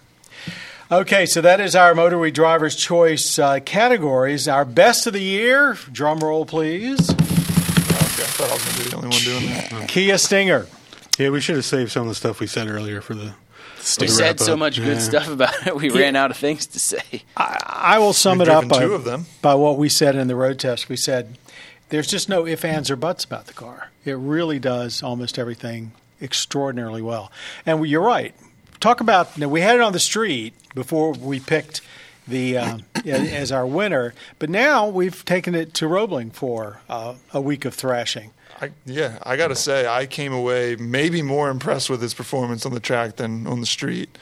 Okay, 0.91 1.25
so 1.25 1.41
that 1.41 1.59
is 1.59 1.75
our 1.75 1.95
Motor 1.95 2.19
Week 2.19 2.33
Driver's 2.33 2.75
Choice 2.75 3.39
uh, 3.39 3.59
categories. 3.61 4.47
Our 4.47 4.65
best 4.65 5.07
of 5.07 5.13
the 5.13 5.21
year, 5.21 5.77
drum 5.91 6.19
roll 6.19 6.45
please, 6.45 7.09
Okay, 7.09 7.17
I 7.17 8.27
thought 8.37 8.49
I 8.49 8.53
was 8.53 8.63
going 8.63 8.75
to 8.77 8.83
be 8.83 8.89
the 8.89 8.95
only 8.97 9.07
one 9.09 9.19
doing 9.69 9.79
that. 9.79 9.89
Kia 9.89 10.17
Stinger. 10.19 10.67
Yeah, 11.17 11.29
we 11.29 11.39
should 11.41 11.55
have 11.55 11.65
saved 11.65 11.91
some 11.91 12.03
of 12.03 12.09
the 12.09 12.15
stuff 12.15 12.39
we 12.39 12.45
said 12.47 12.67
earlier 12.67 13.01
for 13.01 13.15
the. 13.15 13.33
We 13.99 14.07
said 14.07 14.23
wrap 14.23 14.39
so 14.39 14.57
much 14.57 14.77
good 14.77 14.97
Yeah. 14.97 14.99
stuff 14.99 15.27
about 15.27 15.67
it, 15.67 15.75
we 15.75 15.89
ran 15.89 16.15
out 16.15 16.31
of 16.31 16.37
things 16.37 16.65
to 16.67 16.79
say. 16.79 17.23
I 17.37 17.99
will 17.99 18.13
sum 18.13 18.39
We've 18.39 18.47
it 18.47 18.51
up 18.53 18.67
by, 18.67 18.79
two 18.79 18.93
of 18.93 19.03
them. 19.03 19.25
by 19.41 19.55
what 19.55 19.77
we 19.77 19.89
said 19.89 20.15
in 20.15 20.27
the 20.27 20.35
road 20.35 20.59
test. 20.59 20.89
We 20.89 20.97
said 20.97 21.37
there's 21.89 22.07
just 22.07 22.27
no 22.27 22.45
ifs, 22.47 22.65
ands, 22.65 22.89
or 22.89 22.95
buts 22.95 23.23
about 23.23 23.45
the 23.47 23.53
car. 23.53 23.91
It 24.03 24.13
really 24.17 24.59
does 24.59 25.03
almost 25.03 25.37
everything 25.37 25.91
extraordinarily 26.21 27.01
well. 27.01 27.31
And 27.65 27.79
we- 27.79 27.89
you're 27.89 28.01
right. 28.01 28.33
Talk 28.79 29.01
about 29.01 29.37
now, 29.37 29.47
we 29.47 29.61
had 29.61 29.75
it 29.75 29.81
on 29.81 29.93
the 29.93 29.99
street 29.99 30.53
before 30.73 31.11
we 31.13 31.39
picked 31.39 31.81
the 32.27 32.57
uh, 32.57 32.77
as 33.05 33.51
our 33.51 33.65
winner, 33.67 34.13
but 34.39 34.49
now 34.49 34.87
we've 34.87 35.23
taken 35.25 35.53
it 35.55 35.73
to 35.75 35.87
Roebling 35.87 36.31
for 36.31 36.81
uh, 36.89 37.13
a 37.33 37.41
week 37.41 37.65
of 37.65 37.73
thrashing. 37.75 38.31
I, 38.61 38.71
yeah, 38.85 39.19
I 39.23 39.35
got 39.35 39.49
to 39.49 39.55
say, 39.55 39.85
I 39.85 40.05
came 40.05 40.33
away 40.33 40.75
maybe 40.77 41.21
more 41.21 41.49
impressed 41.49 41.89
with 41.89 42.01
his 42.01 42.13
performance 42.13 42.65
on 42.65 42.73
the 42.73 42.79
track 42.79 43.17
than 43.17 43.47
on 43.47 43.59
the 43.59 43.65
street. 43.65 44.17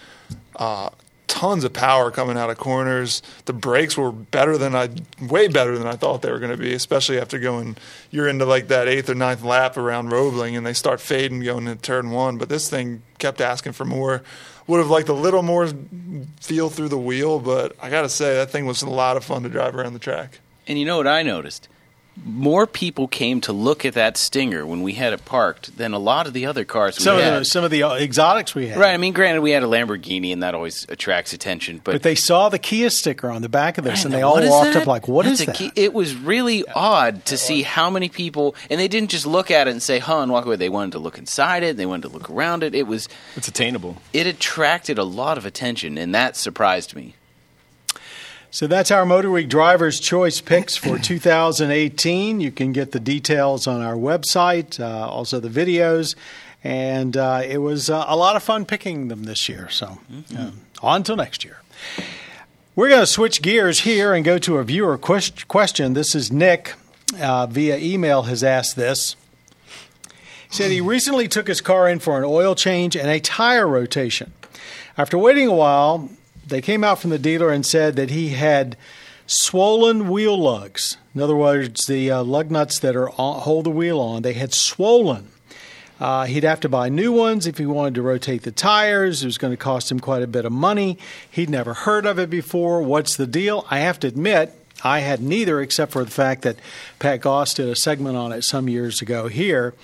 Uh, 0.55 0.89
tons 1.27 1.63
of 1.63 1.73
power 1.73 2.11
coming 2.11 2.37
out 2.37 2.49
of 2.49 2.57
corners. 2.57 3.21
The 3.45 3.53
brakes 3.53 3.97
were 3.97 4.11
better 4.11 4.57
than 4.57 4.75
I, 4.75 4.89
way 5.21 5.47
better 5.47 5.77
than 5.77 5.87
I 5.87 5.95
thought 5.95 6.21
they 6.21 6.31
were 6.31 6.39
going 6.39 6.51
to 6.51 6.57
be. 6.57 6.73
Especially 6.73 7.19
after 7.19 7.39
going, 7.39 7.75
you're 8.11 8.27
into 8.27 8.45
like 8.45 8.67
that 8.67 8.87
eighth 8.87 9.09
or 9.09 9.15
ninth 9.15 9.43
lap 9.43 9.77
around 9.77 10.09
Roebling, 10.09 10.55
and 10.55 10.65
they 10.65 10.73
start 10.73 10.99
fading 10.99 11.41
going 11.41 11.67
into 11.67 11.81
turn 11.81 12.11
one. 12.11 12.37
But 12.37 12.49
this 12.49 12.69
thing 12.69 13.03
kept 13.19 13.41
asking 13.41 13.73
for 13.73 13.85
more. 13.85 14.23
Would 14.67 14.77
have 14.77 14.89
liked 14.89 15.09
a 15.09 15.13
little 15.13 15.43
more 15.43 15.69
feel 16.39 16.69
through 16.69 16.89
the 16.89 16.97
wheel, 16.97 17.39
but 17.39 17.75
I 17.81 17.89
got 17.89 18.03
to 18.03 18.09
say 18.09 18.35
that 18.35 18.49
thing 18.49 18.65
was 18.65 18.81
a 18.81 18.89
lot 18.89 19.17
of 19.17 19.23
fun 19.25 19.43
to 19.43 19.49
drive 19.49 19.75
around 19.75 19.93
the 19.93 19.99
track. 19.99 20.39
And 20.67 20.79
you 20.79 20.85
know 20.85 20.97
what 20.97 21.07
I 21.07 21.21
noticed? 21.21 21.67
More 22.23 22.67
people 22.67 23.07
came 23.07 23.41
to 23.41 23.51
look 23.53 23.85
at 23.85 23.95
that 23.95 24.17
Stinger 24.17 24.67
when 24.67 24.83
we 24.83 24.93
had 24.93 25.13
it 25.13 25.25
parked 25.25 25.77
than 25.77 25.93
a 25.93 25.97
lot 25.97 26.27
of 26.27 26.33
the 26.33 26.45
other 26.45 26.63
cars 26.63 26.99
we 26.99 27.03
Some 27.03 27.17
of 27.17 27.23
the 27.23 27.43
some 27.43 27.63
of 27.63 27.71
the 27.71 27.81
uh, 27.83 27.95
exotics 27.95 28.53
we 28.53 28.67
had, 28.67 28.77
Right. 28.77 28.93
I 28.93 28.97
mean, 28.97 29.13
granted, 29.13 29.41
we 29.41 29.49
had 29.49 29.63
a 29.63 29.65
Lamborghini, 29.65 30.31
and 30.31 30.43
that 30.43 30.53
always 30.53 30.85
attracts 30.89 31.33
attention. 31.33 31.81
But, 31.83 31.93
But 31.93 32.03
they 32.03 32.13
saw 32.13 32.49
the 32.49 32.59
Kia 32.59 32.91
sticker 32.91 33.31
on 33.31 33.41
the 33.41 33.49
back 33.49 33.79
of 33.79 33.83
this, 33.83 34.05
and 34.05 34.13
they 34.13 34.21
all 34.21 34.35
walked 34.47 34.73
that? 34.73 34.81
up 34.83 34.87
like, 34.87 35.07
"What 35.07 35.25
That's 35.25 35.39
is 35.41 35.45
that?" 35.47 35.55
key- 35.55 35.71
It 35.75 35.91
was 35.93 36.13
really 36.15 36.63
odd 36.75 37.25
to 37.25 37.37
see 37.37 37.63
how 37.63 37.89
many 37.89 38.09
people, 38.09 38.55
and 38.69 38.79
they 38.79 38.87
didn't 38.87 39.09
just 39.09 39.25
look 39.25 39.49
at 39.49 39.67
it 39.67 39.71
and 39.71 39.81
say, 39.81 39.97
"Huh," 39.97 40.19
and 40.21 40.31
walk 40.31 40.45
away. 40.45 40.55
They 40.55 40.69
wanted 40.69 40.91
to 40.91 40.99
look 40.99 41.17
inside 41.17 41.63
it. 41.63 41.77
They 41.77 41.87
wanted 41.87 42.03
to 42.09 42.13
look 42.13 42.29
around 42.29 42.61
it. 42.63 42.75
It 42.75 42.85
was 42.85 43.09
It's 43.35 43.47
attainable. 43.47 43.97
it 44.13 44.27
attracted 44.27 44.99
a 44.99 45.03
lot 45.03 45.39
of 45.39 45.47
attention, 45.47 45.97
and 45.97 46.13
that 46.13 46.37
surprised 46.37 46.95
me. 46.95 47.15
So 48.53 48.67
that's 48.67 48.91
our 48.91 49.03
Motor 49.03 49.31
Week 49.31 49.49
Driver's 49.49 49.99
Choice 49.99 50.39
picks 50.39 50.75
for 50.75 50.99
2018. 50.99 52.39
You 52.39 52.51
can 52.51 52.71
get 52.71 52.91
the 52.91 52.99
details 52.99 53.65
on 53.65 53.81
our 53.81 53.95
website, 53.95 54.79
uh, 54.79 55.09
also 55.09 55.39
the 55.39 55.49
videos. 55.49 56.13
And 56.63 57.17
uh, 57.17 57.41
it 57.43 57.57
was 57.57 57.89
uh, 57.89 58.05
a 58.07 58.15
lot 58.15 58.35
of 58.35 58.43
fun 58.43 58.65
picking 58.65 59.07
them 59.07 59.23
this 59.23 59.49
year. 59.49 59.69
So 59.69 59.97
uh, 60.37 60.51
on 60.83 61.01
till 61.01 61.15
next 61.15 61.43
year. 61.43 61.61
We're 62.75 62.89
going 62.89 63.01
to 63.01 63.07
switch 63.07 63.41
gears 63.41 63.79
here 63.79 64.13
and 64.13 64.23
go 64.23 64.37
to 64.37 64.59
a 64.59 64.63
viewer 64.63 64.99
quest- 64.99 65.47
question. 65.47 65.93
This 65.93 66.13
is 66.13 66.31
Nick 66.31 66.75
uh, 67.19 67.47
via 67.47 67.77
email 67.77 68.21
has 68.23 68.43
asked 68.43 68.75
this. 68.75 69.15
He 70.47 70.57
said 70.57 70.69
he 70.69 70.79
recently 70.79 71.27
took 71.27 71.47
his 71.47 71.59
car 71.59 71.89
in 71.89 71.97
for 71.97 72.19
an 72.19 72.23
oil 72.23 72.53
change 72.53 72.95
and 72.95 73.09
a 73.09 73.19
tire 73.19 73.67
rotation. 73.67 74.31
After 74.95 75.17
waiting 75.17 75.47
a 75.47 75.55
while, 75.55 76.11
they 76.45 76.61
came 76.61 76.83
out 76.83 76.99
from 76.99 77.09
the 77.09 77.19
dealer 77.19 77.51
and 77.51 77.65
said 77.65 77.95
that 77.95 78.09
he 78.09 78.29
had 78.29 78.77
swollen 79.25 80.09
wheel 80.09 80.37
lugs. 80.37 80.97
In 81.15 81.21
other 81.21 81.35
words, 81.35 81.85
the 81.85 82.11
uh, 82.11 82.23
lug 82.23 82.51
nuts 82.51 82.79
that 82.79 82.95
are 82.95 83.09
on, 83.11 83.41
hold 83.41 83.65
the 83.65 83.69
wheel 83.69 83.99
on, 83.99 84.21
they 84.21 84.33
had 84.33 84.53
swollen. 84.53 85.29
Uh, 85.99 86.25
he'd 86.25 86.43
have 86.43 86.59
to 86.59 86.69
buy 86.69 86.89
new 86.89 87.13
ones 87.13 87.47
if 87.47 87.57
he 87.57 87.65
wanted 87.65 87.95
to 87.95 88.01
rotate 88.01 88.43
the 88.43 88.51
tires. 88.51 89.23
It 89.23 89.27
was 89.27 89.37
going 89.37 89.53
to 89.53 89.57
cost 89.57 89.91
him 89.91 89.99
quite 89.99 90.21
a 90.21 90.27
bit 90.27 90.43
of 90.43 90.51
money. 90.51 90.97
He'd 91.29 91.49
never 91.49 91.73
heard 91.73 92.05
of 92.05 92.19
it 92.19 92.29
before. 92.29 92.81
What's 92.81 93.15
the 93.15 93.27
deal? 93.27 93.65
I 93.69 93.79
have 93.79 93.99
to 94.01 94.07
admit, 94.07 94.53
I 94.83 94.99
had 94.99 95.21
neither, 95.21 95.61
except 95.61 95.93
for 95.93 96.03
the 96.03 96.11
fact 96.11 96.41
that 96.41 96.57
Pat 96.99 97.21
Goss 97.21 97.53
did 97.53 97.69
a 97.69 97.75
segment 97.75 98.17
on 98.17 98.33
it 98.33 98.43
some 98.43 98.67
years 98.67 99.01
ago 99.01 99.27
here. 99.27 99.75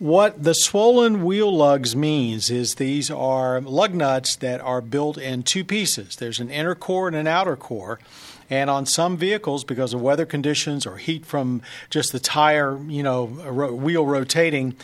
What 0.00 0.42
the 0.42 0.54
swollen 0.54 1.24
wheel 1.24 1.54
lugs 1.54 1.94
means 1.94 2.48
is 2.48 2.76
these 2.76 3.10
are 3.10 3.60
lug 3.60 3.92
nuts 3.92 4.34
that 4.36 4.58
are 4.62 4.80
built 4.80 5.18
in 5.18 5.42
two 5.42 5.62
pieces. 5.62 6.16
There's 6.16 6.40
an 6.40 6.48
inner 6.48 6.74
core 6.74 7.06
and 7.06 7.14
an 7.14 7.26
outer 7.26 7.54
core. 7.54 8.00
And 8.48 8.70
on 8.70 8.86
some 8.86 9.18
vehicles, 9.18 9.62
because 9.62 9.92
of 9.92 10.00
weather 10.00 10.24
conditions 10.24 10.86
or 10.86 10.96
heat 10.96 11.26
from 11.26 11.60
just 11.90 12.12
the 12.12 12.18
tire, 12.18 12.78
you 12.88 13.02
know, 13.02 13.26
ro- 13.26 13.74
wheel 13.74 14.06
rotating, 14.06 14.74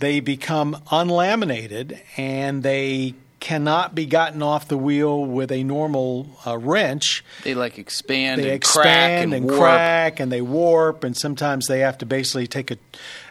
they 0.00 0.20
become 0.20 0.76
unlaminated 0.90 2.02
and 2.18 2.62
they 2.62 3.14
cannot 3.40 3.94
be 3.94 4.04
gotten 4.04 4.42
off 4.42 4.68
the 4.68 4.76
wheel 4.76 5.24
with 5.24 5.52
a 5.52 5.62
normal 5.62 6.28
uh, 6.44 6.58
wrench 6.58 7.24
They 7.44 7.54
like 7.54 7.78
expand 7.78 8.40
they 8.40 8.48
and 8.48 8.56
expand 8.56 8.84
crack 8.84 9.22
and, 9.22 9.34
and 9.34 9.48
crack 9.48 10.20
and 10.20 10.32
they 10.32 10.40
warp 10.40 11.04
and 11.04 11.16
sometimes 11.16 11.66
they 11.68 11.80
have 11.80 11.98
to 11.98 12.06
basically 12.06 12.48
take 12.48 12.72
a, 12.72 12.78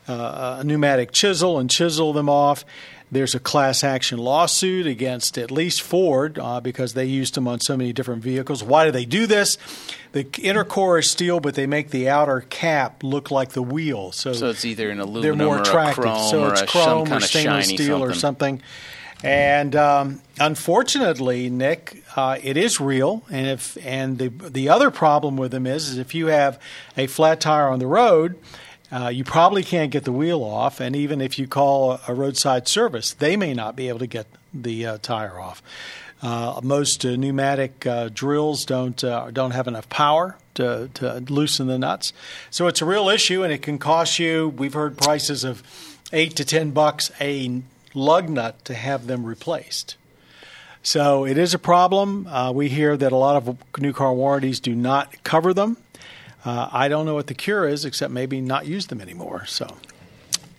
uh, 0.08 0.58
a 0.60 0.64
pneumatic 0.64 1.12
chisel 1.12 1.60
and 1.60 1.70
chisel 1.70 2.14
them 2.14 2.30
off 2.30 2.64
there's 3.10 3.36
a 3.36 3.40
class 3.40 3.84
action 3.84 4.18
lawsuit 4.18 4.86
against 4.86 5.38
at 5.38 5.50
least 5.50 5.82
Ford 5.82 6.38
uh, 6.38 6.60
because 6.60 6.94
they 6.94 7.06
used 7.06 7.36
them 7.36 7.48
on 7.48 7.62
so 7.62 7.78
many 7.78 7.94
different 7.94 8.22
vehicles. 8.22 8.64
Why 8.64 8.86
do 8.86 8.92
they 8.92 9.06
do 9.06 9.26
this? 9.28 9.58
The 10.12 10.28
inner 10.42 10.66
core 10.66 11.00
is 11.00 11.10
steel, 11.10 11.40
but 11.40 11.56
they 11.56 11.68
make 11.68 11.92
the 11.92 12.10
outer 12.10 12.42
cap 12.42 13.04
look 13.04 13.32
like 13.32 13.52
the 13.52 13.62
wheel. 13.62 14.12
So, 14.12 14.34
So 14.34 14.50
it's 14.50 14.66
either 14.66 14.90
an 14.90 14.98
they're 14.98 15.06
aluminum 15.06 15.38
more 15.38 15.56
or 15.56 15.60
a 15.60 15.62
attractive. 15.62 16.04
chrome 16.04 16.30
so 16.30 16.44
or 16.44 16.52
it's 16.52 16.62
a, 16.64 16.68
some 16.68 16.84
chrome 16.84 17.08
kind 17.08 17.24
or 17.24 17.26
stainless 17.28 17.66
shiny 17.68 17.78
steel 17.78 18.04
or 18.04 18.14
something. 18.14 18.62
And 19.24 19.76
um, 19.76 20.22
unfortunately, 20.40 21.50
Nick, 21.50 22.04
uh, 22.16 22.38
it 22.44 22.56
is 22.58 22.80
real. 22.80 23.24
And 23.32 23.48
if 23.48 23.78
and 23.86 24.18
the 24.20 24.28
the 24.28 24.70
other 24.70 24.92
problem 24.92 25.38
with 25.38 25.52
them 25.52 25.66
is, 25.66 25.90
is 25.90 25.98
if 25.98 26.14
you 26.14 26.28
have 26.28 26.62
a 26.98 27.08
flat 27.08 27.40
tire 27.40 27.70
on 27.70 27.80
the 27.80 27.88
road, 27.88 28.38
uh, 28.92 29.10
you 29.10 29.24
probably 29.24 29.64
can't 29.64 29.92
get 29.92 30.06
the 30.06 30.12
wheel 30.12 30.44
off. 30.44 30.80
And 30.80 30.96
even 30.96 31.22
if 31.22 31.38
you 31.38 31.48
call 31.48 32.00
a, 32.08 32.14
roadside 32.14 32.68
service, 32.68 33.14
they 33.14 33.36
may 33.36 33.54
not 33.54 33.76
be 33.76 33.90
able 33.90 34.00
to 34.00 34.08
get 34.08 34.28
the 34.54 34.86
uh, 34.86 34.98
tire 35.02 35.40
off. 35.40 35.62
Uh, 36.22 36.60
most 36.64 37.06
uh, 37.06 37.16
pneumatic 37.16 37.86
uh, 37.86 38.10
drills 38.12 38.66
don't 38.66 39.04
uh, 39.04 39.30
don't 39.30 39.52
have 39.52 39.68
enough 39.68 39.88
power 39.88 40.36
to, 40.56 40.90
to 40.96 41.20
loosen 41.30 41.68
the 41.68 41.78
nuts, 41.78 42.12
so 42.50 42.66
it's 42.66 42.82
a 42.82 42.86
real 42.86 43.08
issue, 43.08 43.44
and 43.44 43.54
it 43.54 43.62
can 43.62 43.78
cost 43.78 44.18
you. 44.18 44.50
We've 44.50 44.74
heard 44.74 44.98
prices 44.98 45.44
of 45.44 45.62
eight 46.12 46.36
to 46.38 46.44
ten 46.44 46.72
bucks 46.72 47.12
a 47.22 47.62
lug 47.94 48.30
nut 48.30 48.66
to 48.66 48.74
have 48.74 49.06
them 49.06 49.26
replaced. 49.26 49.96
So 50.82 51.24
it 51.24 51.38
is 51.38 51.54
a 51.54 51.60
problem. 51.60 52.28
We 52.56 52.70
hear 52.70 52.98
that 52.98 53.12
a 53.12 53.16
lot 53.16 53.36
of 53.36 53.58
new 53.78 53.94
car 53.94 54.14
warranties 54.14 54.60
do 54.60 54.74
not 54.74 55.24
cover 55.24 55.54
them. 55.54 55.78
Uh, 56.48 56.70
I 56.72 56.88
don't 56.88 57.06
know 57.06 57.14
what 57.16 57.28
the 57.28 57.34
cure 57.34 57.68
is, 57.68 57.84
except 57.86 58.12
maybe 58.14 58.40
not 58.42 58.66
use 58.66 58.88
them 58.88 59.02
anymore. 59.02 59.46
So 59.48 59.68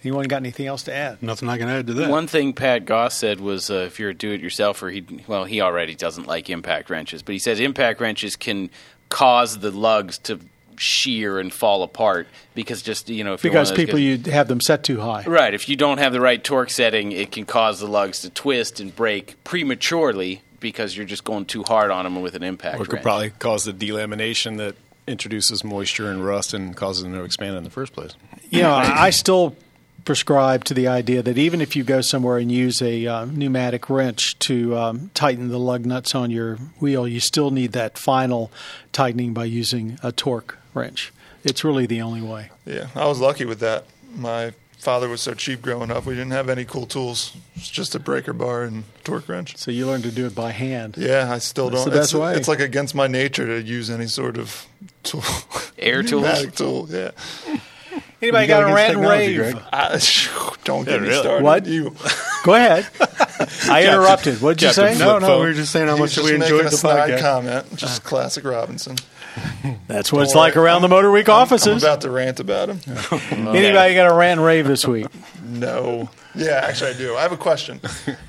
Anyone 0.05 0.27
got 0.27 0.37
anything 0.37 0.67
else 0.67 0.85
to 0.85 0.95
add? 0.95 1.21
Nothing 1.23 1.49
I 1.49 1.59
can 1.59 1.69
add 1.69 1.87
to 1.89 1.95
that. 1.95 2.09
One 2.11 2.29
thing 2.29 2.53
Pat 2.53 2.85
Goss 2.85 3.17
said 3.17 3.41
was 3.41 3.69
uh, 3.69 3.85
if 3.89 3.99
you're 3.99 4.11
a 4.11 4.15
do-it-yourselfer, 4.15 4.93
he 4.93 5.25
well, 5.27 5.45
he 5.45 5.61
already 5.61 5.95
doesn't 5.97 6.27
like 6.29 6.49
impact 6.51 6.89
wrenches, 6.89 7.23
but 7.23 7.33
he 7.33 7.39
says 7.41 7.59
impact 7.59 8.01
wrenches 8.01 8.37
can 8.37 8.71
cause 9.09 9.59
the 9.59 9.71
lugs 9.73 10.19
to 10.19 10.39
shear 10.77 11.41
and 11.41 11.53
fall 11.53 11.83
apart 11.83 12.29
because 12.55 12.83
just 12.83 13.09
you 13.11 13.25
know 13.25 13.33
if 13.35 13.43
you're 13.43 13.51
Because 13.53 13.73
people 13.73 13.95
guys- 13.99 14.27
you 14.27 14.33
have 14.33 14.47
them 14.47 14.61
set 14.61 14.85
too 14.85 15.01
high. 15.01 15.25
right 15.27 15.53
if 15.53 15.69
you 15.69 15.75
don't 15.75 15.99
have 15.99 16.13
the 16.13 16.21
right 16.21 16.43
torque 16.45 16.71
setting, 16.71 17.11
it 17.11 17.33
can 17.33 17.45
cause 17.45 17.81
the 17.81 17.89
lugs 17.89 18.21
to 18.23 18.31
twist 18.31 18.79
and 18.79 18.95
break 18.95 19.35
prematurely 19.43 20.43
because 20.61 20.97
you're 20.97 21.07
just 21.07 21.25
going 21.25 21.45
too 21.47 21.65
hard 21.65 21.91
on 21.91 22.05
them 22.05 22.21
with 22.23 22.37
an 22.37 22.45
impact 22.45 22.79
Or 22.79 22.83
it 22.83 22.87
could 22.87 22.93
wrench. 22.95 23.03
probably 23.03 23.31
cause 23.31 23.65
the 23.65 23.73
delamination 23.73 24.59
that 24.59 24.77
introduces 25.09 25.65
moisture 25.65 26.11
and 26.11 26.25
rust 26.25 26.55
and 26.55 26.77
causes 26.77 27.03
them 27.03 27.13
to 27.15 27.25
expand 27.25 27.57
in 27.57 27.65
the 27.65 27.71
first 27.71 27.93
place. 27.93 28.15
You 28.51 28.63
know, 28.63 28.73
I 28.73 29.07
I 29.07 29.11
still 29.11 29.57
prescribe 30.05 30.65
to 30.65 30.73
the 30.73 30.89
idea 30.89 31.23
that 31.23 31.37
even 31.37 31.61
if 31.61 31.77
you 31.77 31.85
go 31.85 32.01
somewhere 32.01 32.39
and 32.39 32.51
use 32.51 32.81
a 32.81 33.07
uh, 33.07 33.25
pneumatic 33.27 33.91
wrench 33.91 34.39
to 34.39 34.75
um, 34.77 35.11
tighten 35.13 35.49
the 35.49 35.59
lug 35.59 35.85
nuts 35.85 36.15
on 36.15 36.31
your 36.31 36.57
wheel, 36.81 37.07
you 37.07 37.21
still 37.21 37.51
need 37.51 37.73
that 37.73 37.99
final 37.99 38.51
tightening 38.93 39.35
by 39.35 39.45
using 39.45 39.99
a 40.03 40.11
torque 40.11 40.57
wrench. 40.73 41.13
It's 41.45 41.63
really 41.63 41.87
the 41.87 42.01
only 42.01 42.23
way. 42.23 42.51
Yeah, 42.65 42.87
I 42.95 43.07
was 43.07 43.21
lucky 43.21 43.45
with 43.45 43.61
that. 43.61 43.85
My 44.15 44.55
father 44.79 45.09
was 45.09 45.21
so 45.21 45.35
cheap 45.35 45.61
growing 45.61 45.91
up. 45.91 46.07
We 46.07 46.15
didn't 46.15 46.31
have 46.31 46.49
any 46.49 46.65
cool 46.65 46.87
tools. 46.87 47.37
It's 47.57 47.69
just 47.69 47.95
a 47.95 47.99
breaker 47.99 48.33
bar 48.33 48.63
and 48.63 48.85
torque 49.05 49.29
wrench. 49.29 49.57
So 49.57 49.71
you 49.71 49.87
learn 49.87 50.03
to 50.03 50.11
do 50.11 50.25
it 50.27 50.35
by 50.35 50.53
hand. 50.53 50.97
Yeah, 50.97 51.31
I 51.31 51.39
still 51.39 51.69
That's 51.69 51.85
don't. 51.85 51.93
the 51.93 51.99
best 52.01 52.13
it's, 52.15 52.21
way. 52.21 52.35
it's 52.35 52.49
like 52.49 52.61
against 52.61 52.95
my 52.95 53.09
nature 53.09 53.47
to 53.47 53.63
use 53.63 53.91
any 53.91 54.07
sort 54.07 54.39
of 54.39 54.67
tool. 55.11 55.23
Air 55.79 56.03
tools? 56.03 56.23
Pneumatic 56.23 56.55
tool. 56.55 56.87
Yeah. 56.89 57.11
Anybody 58.21 58.47
got 58.49 58.65
a 58.65 58.67
against 58.67 58.77
rant 58.77 58.95
and 58.95 59.03
technology, 59.03 59.39
rave? 59.39 59.53
Greg. 59.53 59.65
I, 59.73 60.01
don't 60.65 60.85
get 60.85 60.95
Yeah, 60.95 61.01
me 61.01 61.09
really? 61.09 61.21
started. 61.21 61.45
What? 61.45 61.67
You, 61.67 61.95
Go 62.45 62.55
ahead. 62.55 62.87
I 63.71 63.85
interrupted. 63.85 64.41
What'd 64.43 64.61
you 64.61 64.73
say? 64.73 64.99
No, 64.99 65.19
no, 65.19 65.27
phone. 65.27 65.41
we 65.41 65.47
were 65.47 65.53
just 65.53 65.71
saying 65.73 65.87
how 65.87 65.97
much 65.97 66.19
we 66.19 66.35
enjoyed 66.35 66.65
the 66.67 66.71
podcast. 66.71 67.21
comment. 67.21 67.77
Just 67.77 68.05
ah. 68.05 68.09
classic 68.09 68.45
Robinson. 68.45 68.97
That's 69.87 70.13
what 70.13 70.23
it's 70.23 70.33
Don't 70.33 70.41
like 70.43 70.55
worry. 70.55 70.65
around 70.67 70.83
the 70.83 70.89
Motor 70.89 71.11
Week 71.11 71.29
I'm 71.29 71.37
offices. 71.43 71.83
about 71.83 72.03
to 72.03 72.11
rant 72.11 72.41
about 72.41 72.69
him. 72.69 72.81
Anybody 73.31 73.95
got 73.95 74.11
a 74.11 74.15
rant 74.15 74.39
and 74.39 74.47
rave 74.47 74.67
this 74.67 74.87
week? 74.87 75.07
No. 75.45 76.09
Yeah, 76.35 76.61
actually, 76.65 76.91
I 76.91 76.97
do. 76.99 77.17
I 77.17 77.23
have 77.23 77.33
a 77.33 77.37
question. 77.37 77.81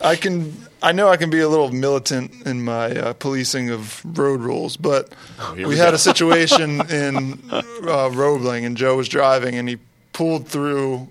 I 0.01 0.15
can. 0.15 0.53
I 0.81 0.93
know 0.93 1.09
I 1.09 1.17
can 1.17 1.29
be 1.29 1.41
a 1.41 1.49
little 1.49 1.69
militant 1.71 2.47
in 2.47 2.63
my 2.63 2.91
uh, 2.91 3.13
policing 3.13 3.69
of 3.69 4.01
road 4.17 4.39
rules, 4.39 4.77
but 4.77 5.13
we, 5.53 5.65
we 5.65 5.77
had 5.77 5.93
a 5.93 5.97
situation 5.97 6.81
in 6.89 7.39
uh, 7.51 8.09
Roebling, 8.13 8.63
and 8.65 8.77
Joe 8.77 8.95
was 8.95 9.09
driving, 9.09 9.55
and 9.55 9.67
he 9.67 9.77
pulled 10.13 10.47
through 10.47 11.09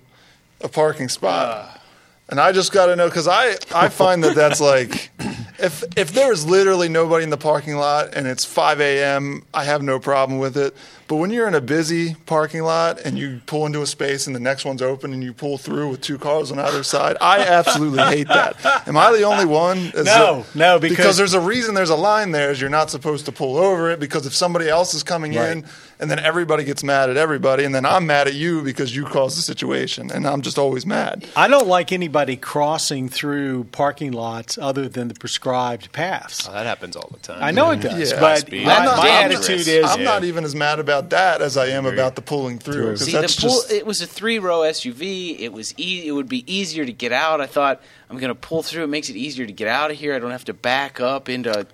a 0.61 0.67
parking 0.67 1.07
spot. 1.07 1.79
And 2.27 2.39
I 2.39 2.51
just 2.51 2.71
got 2.71 2.87
to 2.87 2.95
know 2.95 3.07
because 3.07 3.27
I, 3.27 3.55
I 3.73 3.89
find 3.89 4.23
that 4.23 4.35
that's 4.35 4.59
like 4.59 5.11
if 5.61 5.83
if 5.97 6.11
there's 6.13 6.45
literally 6.45 6.89
nobody 6.89 7.23
in 7.23 7.29
the 7.29 7.37
parking 7.37 7.75
lot 7.75 8.13
and 8.15 8.27
it's 8.27 8.45
5 8.45 8.79
a.m. 8.81 9.43
I 9.53 9.63
have 9.65 9.81
no 9.81 9.99
problem 9.99 10.39
with 10.39 10.57
it. 10.57 10.75
But 11.07 11.15
when 11.15 11.31
you're 11.31 11.47
in 11.47 11.55
a 11.55 11.61
busy 11.61 12.15
parking 12.27 12.61
lot 12.61 12.99
and 12.99 13.17
you 13.17 13.41
pull 13.47 13.65
into 13.65 13.81
a 13.81 13.87
space 13.87 14.27
and 14.27 14.35
the 14.35 14.39
next 14.39 14.63
one's 14.63 14.81
open 14.83 15.11
and 15.11 15.23
you 15.23 15.33
pull 15.33 15.57
through 15.57 15.89
with 15.89 16.01
two 16.01 16.19
cars 16.19 16.51
on 16.51 16.59
either 16.59 16.83
side, 16.83 17.17
I 17.19 17.39
absolutely 17.39 18.03
hate 18.03 18.27
that. 18.27 18.87
Am 18.87 18.95
I 18.95 19.11
the 19.11 19.23
only 19.23 19.45
one? 19.45 19.77
Is 19.95 20.05
No, 20.05 20.41
it- 20.41 20.55
no, 20.55 20.77
because- 20.77 21.17
there's 21.17 21.33
a 21.33 21.39
reason 21.39 21.73
there's 21.73 21.89
a 21.89 21.95
line 21.95 22.31
there 22.31 22.51
is 22.51 22.61
you're 22.61 22.69
not 22.69 22.91
supposed 22.91 23.25
to 23.25 23.31
pull 23.31 23.57
over 23.57 23.89
it 23.89 23.99
because 23.99 24.27
if 24.27 24.35
somebody 24.35 24.69
else 24.69 24.93
is 24.93 25.01
coming 25.01 25.33
in 25.33 25.65
and 25.99 26.09
then 26.09 26.17
everybody 26.19 26.63
gets 26.63 26.81
mad 26.83 27.09
at 27.09 27.17
everybody 27.17 27.65
and 27.65 27.75
then 27.75 27.85
I'm 27.85 28.05
mad 28.07 28.27
at 28.27 28.33
you 28.33 28.61
because 28.61 28.95
you 28.95 29.03
caused 29.05 29.37
the 29.37 29.41
situation 29.41 30.09
and 30.11 30.25
I'm 30.25 30.41
just 30.41 30.57
always 30.57 30.85
mad. 30.85 31.27
I 31.35 31.47
don't 31.49 31.67
like 31.67 31.91
anybody 31.91 32.37
crossing 32.37 33.09
through 33.09 33.65
parking 33.65 34.13
lots 34.13 34.57
other 34.57 34.87
than 34.87 35.09
the 35.09 35.13
prescribed 35.13 35.91
paths. 35.91 36.47
Oh, 36.47 36.53
that 36.53 36.65
happens 36.65 36.95
all 36.95 37.09
the 37.11 37.19
time. 37.19 37.43
I 37.43 37.51
know 37.51 37.71
it 37.71 37.81
does, 37.81 38.11
Yeah. 38.13 38.19
but 38.19 38.49
my, 38.51 38.57
I'm 38.59 38.85
not 38.85 38.97
my 38.97 39.03
dangerous. 39.07 39.49
attitude 39.49 39.67
is 39.67 39.85
I'm 39.91 40.03
not 40.05 40.23
even 40.23 40.45
as 40.45 40.55
mad 40.55 40.79
about 40.79 41.09
that 41.09 41.41
as 41.41 41.57
I 41.57 41.67
am 41.67 41.85
about 41.85 42.15
the 42.15 42.21
pulling 42.21 42.59
through. 42.59 42.95
See, 42.97 43.11
the 43.11 43.19
that's 43.21 43.35
pull, 43.39 43.49
just 43.49 43.71
it 43.71 43.85
was 43.85 44.01
a 44.01 44.07
three-row 44.07 44.59
SUV. 44.59 45.39
It 45.39 45.51
was 45.51 45.73
e- 45.77 46.07
it 46.07 46.11
would 46.13 46.29
be 46.29 46.43
easier 46.51 46.85
to 46.85 46.93
get 46.93 47.11
out. 47.11 47.41
I 47.41 47.45
thought 47.45 47.81
I'm 48.09 48.17
going 48.17 48.29
to 48.29 48.35
pull 48.35 48.63
through. 48.63 48.85
It 48.85 48.87
makes 48.87 49.09
it 49.09 49.17
easier 49.17 49.45
to 49.45 49.51
get 49.51 49.67
out 49.67 49.91
of 49.91 49.97
here. 49.97 50.15
I 50.15 50.19
don't 50.19 50.31
have 50.31 50.45
to 50.45 50.53
back 50.53 51.01
up 51.01 51.27
into 51.27 51.67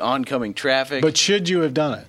oncoming 0.00 0.54
traffic. 0.54 1.02
But 1.02 1.16
should 1.16 1.48
you 1.48 1.60
have 1.60 1.74
done 1.74 1.98
it? 2.00 2.06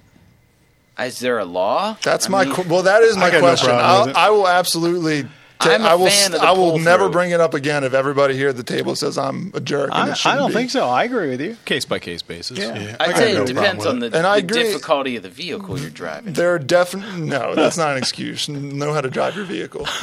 Is 1.05 1.19
there 1.19 1.39
a 1.39 1.45
law? 1.45 1.97
that's 2.03 2.27
I 2.27 2.29
my 2.29 2.45
mean, 2.45 2.67
well. 2.69 2.83
That 2.83 3.01
is 3.03 3.15
my 3.17 3.29
got 3.29 3.35
no 3.35 3.39
question. 3.41 3.69
problem 3.69 4.15
I'll. 4.15 4.27
I 4.27 4.29
will 4.29 4.47
absolutely. 4.47 5.23
ta- 5.59 5.71
I'm 5.73 5.81
a 5.81 5.85
I 5.89 5.95
will. 5.95 6.07
fan 6.09 6.33
of 6.33 6.41
the 6.41 6.47
I 6.47 6.51
will 6.51 6.69
pull-through. 6.71 6.83
never 6.85 7.09
bring 7.09 7.31
it 7.31 7.39
up 7.41 7.53
again 7.53 7.83
if 7.83 7.93
everybody 7.93 8.35
here 8.35 8.49
at 8.49 8.57
the 8.57 8.63
table 8.63 8.95
says 8.95 9.17
I'm 9.17 9.51
a 9.53 9.59
jerk. 9.59 9.89
And 9.93 10.09
I, 10.09 10.13
it 10.13 10.25
I 10.25 10.35
don't 10.35 10.49
be. 10.49 10.53
think 10.55 10.69
so. 10.71 10.87
I 10.87 11.03
agree 11.03 11.29
with 11.29 11.41
you. 11.41 11.57
Case 11.65 11.85
by 11.85 11.99
case 11.99 12.21
basis. 12.21 12.57
Yeah. 12.57 12.77
Yeah, 12.77 12.95
I 12.99 13.05
I'd 13.05 13.09
got 13.11 13.17
say 13.17 13.33
no 13.33 13.41
it 13.43 13.47
depends 13.47 13.85
on 13.85 13.99
the, 13.99 14.05
And 14.07 14.25
I 14.27 14.39
the 14.41 14.45
agree. 14.47 14.63
difficulty 14.63 15.15
of 15.17 15.23
the 15.23 15.29
vehicle 15.29 15.79
you're 15.79 15.89
driving. 15.89 16.33
There 16.33 16.53
are 16.53 16.59
definitely 16.59 17.21
no. 17.21 17.55
That's 17.55 17.77
not 17.77 17.91
an 17.91 17.97
excuse. 17.97 18.47
Know 18.49 18.93
how 18.93 19.01
to 19.01 19.09
drive 19.09 19.35
your 19.35 19.45
vehicle. 19.45 19.85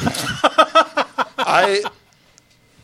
I. 1.37 1.83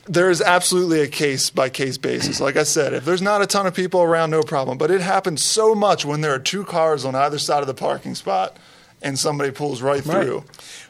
There 0.06 0.30
is 0.30 0.42
absolutely 0.42 1.00
a 1.02 1.08
case 1.08 1.50
by 1.50 1.70
case 1.70 1.98
basis. 1.98 2.42
Like 2.42 2.58
I 2.58 2.64
said, 2.64 2.94
if 2.94 3.06
there's 3.06 3.22
not 3.22 3.42
a 3.42 3.48
ton 3.48 3.66
of 3.66 3.74
people 3.74 4.02
around, 4.02 4.32
no 4.32 4.42
problem. 4.44 4.78
But 4.78 4.92
it 4.92 5.00
happens 5.02 5.44
so 5.44 5.74
much 5.74 6.04
when 6.04 6.20
there 6.22 6.34
are 6.34 6.40
two 6.40 6.66
cars 6.66 7.06
on 7.06 7.16
either 7.16 7.40
side 7.40 7.62
of 7.62 7.68
the 7.68 7.74
parking 7.74 8.14
spot, 8.16 8.58
and 9.02 9.18
somebody 9.18 9.52
pulls 9.52 9.82
right 9.82 10.04
through. 10.04 10.44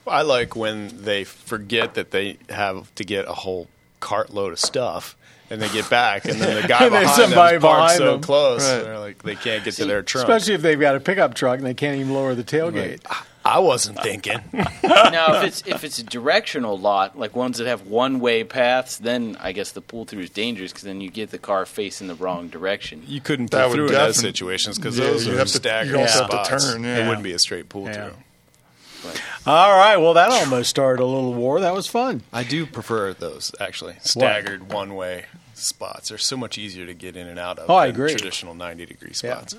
I 0.07 0.23
like 0.23 0.55
when 0.55 1.03
they 1.03 1.23
forget 1.23 1.93
that 1.93 2.11
they 2.11 2.37
have 2.49 2.93
to 2.95 3.03
get 3.03 3.27
a 3.27 3.33
whole 3.33 3.67
cartload 4.01 4.51
of 4.51 4.59
stuff. 4.59 5.15
And 5.49 5.61
they 5.61 5.69
get 5.69 5.87
back, 5.87 6.25
and 6.25 6.39
then 6.41 6.61
the 6.63 6.67
guy 6.67 6.85
And 6.85 6.91
behind 6.91 7.07
them 7.09 7.29
somebody 7.29 7.57
is 7.57 7.61
parked 7.61 7.97
so 7.97 8.11
them. 8.13 8.21
close, 8.21 8.63
Right. 8.67 8.83
they're 8.83 8.97
like 8.99 9.21
they 9.21 9.35
can't 9.35 9.63
get 9.63 9.75
to 9.75 9.85
their 9.85 10.01
trunk. 10.01 10.27
Especially 10.27 10.55
if 10.55 10.63
they've 10.63 10.79
got 10.79 10.95
a 10.95 10.99
pickup 10.99 11.35
truck 11.35 11.59
and 11.59 11.67
they 11.67 11.75
can't 11.75 11.99
even 11.99 12.11
lower 12.11 12.33
the 12.33 12.43
tailgate. 12.43 13.01
I 13.45 13.59
wasn't 13.59 13.99
thinking. 14.01 14.39
now, 14.53 15.35
if 15.35 15.43
it's 15.43 15.63
if 15.65 15.83
it's 15.83 15.99
a 15.99 16.03
directional 16.03 16.77
lot, 16.77 17.17
like 17.19 17.35
ones 17.35 17.57
that 17.57 17.67
have 17.67 17.85
one 17.87 18.19
way 18.21 18.43
paths, 18.45 18.97
then 18.97 19.35
I 19.39 19.51
guess 19.51 19.71
the 19.71 19.81
pull 19.81 20.05
through 20.05 20.21
is 20.21 20.29
dangerous 20.29 20.71
because 20.71 20.83
then 20.83 21.01
you 21.01 21.09
get 21.11 21.31
the 21.31 21.37
car 21.37 21.65
facing 21.65 22.07
the 22.07 22.15
wrong 22.15 22.47
direction. 22.47 23.03
You 23.05 23.19
couldn't 23.19 23.51
pull 23.51 23.59
would 23.67 23.73
through 23.75 23.87
in 23.87 23.93
those 23.93 24.17
situations 24.17 24.77
because 24.77 24.97
Yeah, 24.97 25.05
those 25.07 25.27
you 25.27 25.33
are 25.33 25.37
have 25.39 25.47
to- 25.47 25.57
staggered 25.57 25.93
you 25.95 25.99
also 25.99 26.21
have 26.21 26.29
to 26.29 26.45
spots. 26.45 26.73
turn, 26.73 26.85
It 26.85 27.05
wouldn't 27.07 27.23
be 27.23 27.33
a 27.33 27.39
straight 27.39 27.67
pull 27.67 27.85
Yeah. 27.85 28.09
through. 28.09 29.11
All 29.45 29.75
right. 29.77 29.97
Well, 29.97 30.13
that 30.13 30.29
almost 30.31 30.69
started 30.69 31.03
a 31.03 31.05
little 31.05 31.33
war. 31.33 31.59
That 31.59 31.73
was 31.73 31.87
fun. 31.87 32.23
I 32.31 32.43
do 32.45 32.65
prefer 32.65 33.13
those 33.13 33.51
actually 33.59 33.95
staggered 34.01 34.71
one 34.71 34.95
way 34.95 35.25
spots. 35.53 36.07
They're 36.09 36.17
so 36.17 36.37
much 36.37 36.57
easier 36.57 36.85
to 36.85 36.93
get 36.93 37.17
in 37.17 37.27
and 37.27 37.37
out 37.37 37.59
of. 37.59 37.69
Oh, 37.69 37.75
I 37.75 37.87
agree. 37.87 38.11
Traditional 38.15 38.53
ninety 38.55 38.85
degree 38.85 39.11
Yeah. 39.21 39.35
spots. 39.35 39.55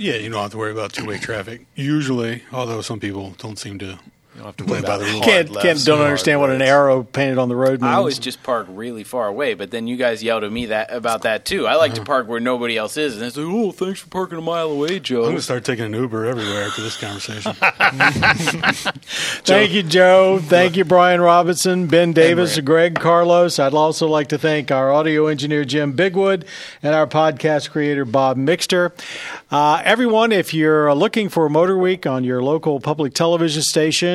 Yeah, 0.00 0.14
you 0.14 0.30
don't 0.30 0.40
have 0.40 0.52
to 0.52 0.56
worry 0.56 0.72
about 0.72 0.94
two 0.94 1.04
way 1.04 1.18
traffic. 1.18 1.66
Usually, 1.74 2.42
although 2.52 2.80
some 2.80 3.00
people 3.00 3.34
don't 3.36 3.58
seem 3.58 3.78
to. 3.80 3.98
You 4.34 4.42
don't 4.42 4.46
have 4.46 4.56
to 4.58 4.64
Play 4.64 4.72
worry 4.74 4.82
by 4.82 4.88
about 4.94 4.98
the 5.00 5.04
rules. 5.06 5.16
hard 5.16 5.24
Can't, 5.28 5.50
lefts 5.50 5.64
can't 5.66 5.84
don't 5.86 5.96
hard 5.98 6.06
understand 6.06 6.40
what 6.40 6.50
an 6.50 6.60
rights. 6.60 6.70
arrow 6.70 7.02
painted 7.02 7.38
on 7.38 7.48
the 7.48 7.56
road 7.56 7.80
means. 7.80 7.82
I 7.82 7.94
always 7.94 8.18
just 8.20 8.42
park 8.44 8.68
really 8.70 9.02
far 9.02 9.26
away, 9.26 9.54
but 9.54 9.72
then 9.72 9.88
you 9.88 9.96
guys 9.96 10.22
yelled 10.22 10.44
at 10.44 10.52
me 10.52 10.66
that 10.66 10.92
about 10.92 11.22
that 11.22 11.44
too. 11.44 11.66
I 11.66 11.74
like 11.74 11.94
to 11.94 12.04
park 12.04 12.28
where 12.28 12.38
nobody 12.38 12.76
else 12.76 12.96
is, 12.96 13.16
and 13.16 13.24
it's 13.24 13.36
like, 13.36 13.46
oh, 13.48 13.72
thanks 13.72 13.98
for 14.00 14.08
parking 14.08 14.38
a 14.38 14.40
mile 14.40 14.70
away, 14.70 15.00
Joe. 15.00 15.18
I'm 15.22 15.24
going 15.24 15.36
to 15.36 15.42
start 15.42 15.64
taking 15.64 15.84
an 15.86 15.94
Uber 15.94 16.26
everywhere 16.26 16.62
after 16.62 16.80
this 16.80 16.96
conversation. 16.96 17.52
Thank 19.44 19.72
you, 19.72 19.82
Joe. 19.82 20.38
Thank 20.40 20.76
you, 20.76 20.84
Brian 20.84 21.20
Robinson, 21.20 21.86
Ben 21.86 22.12
Davis, 22.12 22.54
Brad. 22.54 22.64
Greg 22.64 22.94
Carlos. 23.00 23.58
I'd 23.58 23.74
also 23.74 24.06
like 24.06 24.28
to 24.28 24.38
thank 24.38 24.70
our 24.70 24.92
audio 24.92 25.26
engineer, 25.26 25.64
Jim 25.64 25.92
Bigwood, 25.94 26.44
and 26.82 26.94
our 26.94 27.06
podcast 27.06 27.70
creator, 27.70 28.04
Bob 28.04 28.36
Mixter. 28.36 28.92
Uh, 29.50 29.82
everyone, 29.84 30.30
if 30.32 30.54
you're 30.54 30.94
looking 30.94 31.28
for 31.28 31.48
Motor 31.48 31.76
Week 31.76 32.06
on 32.06 32.22
your 32.24 32.42
local 32.42 32.78
public 32.80 33.12
television 33.14 33.62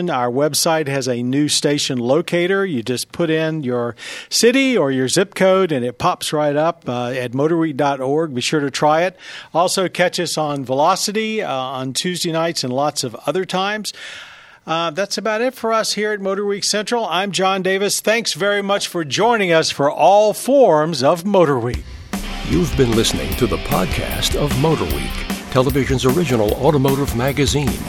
station, 0.06 0.16
our 0.16 0.32
website 0.32 0.88
has 0.88 1.08
a 1.08 1.22
new 1.24 1.48
station 1.48 1.98
locator. 1.98 2.66
You 2.66 2.84
just 2.84 3.12
put 3.12 3.30
in 3.30 3.64
your 3.64 3.96
city 4.30 4.78
or 4.78 4.92
your 4.92 5.08
zip 5.08 5.36
code, 5.36 5.72
and 5.72 5.86
it 5.86 5.98
pops 5.98 6.32
right 6.34 6.56
up 6.56 6.88
uh, 6.88 7.10
at 7.10 7.32
motorweek.org. 7.32 8.34
Be 8.34 8.42
sure 8.42 8.60
to 8.60 8.72
try 8.72 9.04
it. 9.04 9.18
Also, 9.54 9.88
catch 9.90 10.20
us 10.20 10.38
on 10.38 10.66
Velocity 10.66 11.42
uh, 11.42 11.52
on 11.52 11.94
Tuesday 11.94 12.32
nights 12.32 12.64
and 12.64 12.74
lots 12.74 13.04
of 13.04 13.16
other 13.28 13.46
times. 13.46 13.94
Uh, 14.68 14.90
that's 14.90 15.18
about 15.18 15.42
it 15.42 15.54
for 15.54 15.72
us 15.72 15.94
here 15.94 16.12
at 16.12 16.20
Motor 16.20 16.46
Week 16.46 16.64
Central. 16.64 17.06
I'm 17.06 17.32
John 17.32 17.62
Davis. 17.62 18.02
Thanks 18.02 18.34
very 18.34 18.64
much 18.64 18.88
for 18.88 19.04
joining 19.04 19.52
us 19.52 19.70
for 19.70 19.92
all 19.92 20.34
forms 20.34 21.04
of 21.04 21.24
Motor 21.24 21.60
Week. 21.60 21.84
You've 22.48 22.76
been 22.76 22.92
listening 22.92 23.36
to 23.38 23.48
the 23.48 23.58
podcast 23.58 24.36
of 24.36 24.60
Motor 24.60 24.86
Week, 24.96 25.25
television's 25.56 26.04
original 26.04 26.52
automotive 26.56 27.16
magazine. 27.16 27.80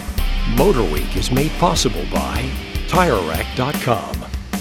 Motor 0.56 0.84
Week 0.84 1.16
is 1.16 1.32
made 1.32 1.50
possible 1.58 2.04
by 2.12 2.48
TireRack.com, 2.86 4.14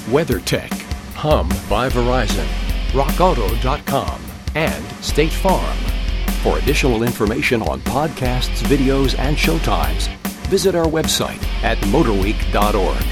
WeatherTech, 0.09 0.71
Hum 1.13 1.47
by 1.69 1.87
Verizon, 1.87 2.47
RockAuto.com, 2.93 4.19
and 4.55 4.83
State 5.03 5.31
Farm. 5.31 5.77
For 6.41 6.57
additional 6.57 7.03
information 7.03 7.61
on 7.61 7.79
podcasts, 7.81 8.63
videos, 8.63 9.15
and 9.19 9.37
showtimes, 9.37 10.07
visit 10.47 10.73
our 10.73 10.87
website 10.87 11.43
at 11.63 11.77
motorweek.org. 11.89 13.05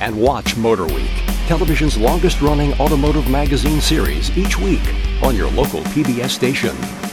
And 0.00 0.18
watch 0.18 0.56
Motor 0.56 0.86
Week 0.86 1.10
television's 1.46 1.98
longest 1.98 2.40
running 2.40 2.72
automotive 2.80 3.28
magazine 3.28 3.82
series 3.82 4.34
each 4.38 4.58
week 4.58 4.86
on 5.22 5.36
your 5.36 5.50
local 5.50 5.80
PBS 5.92 6.30
station. 6.30 7.07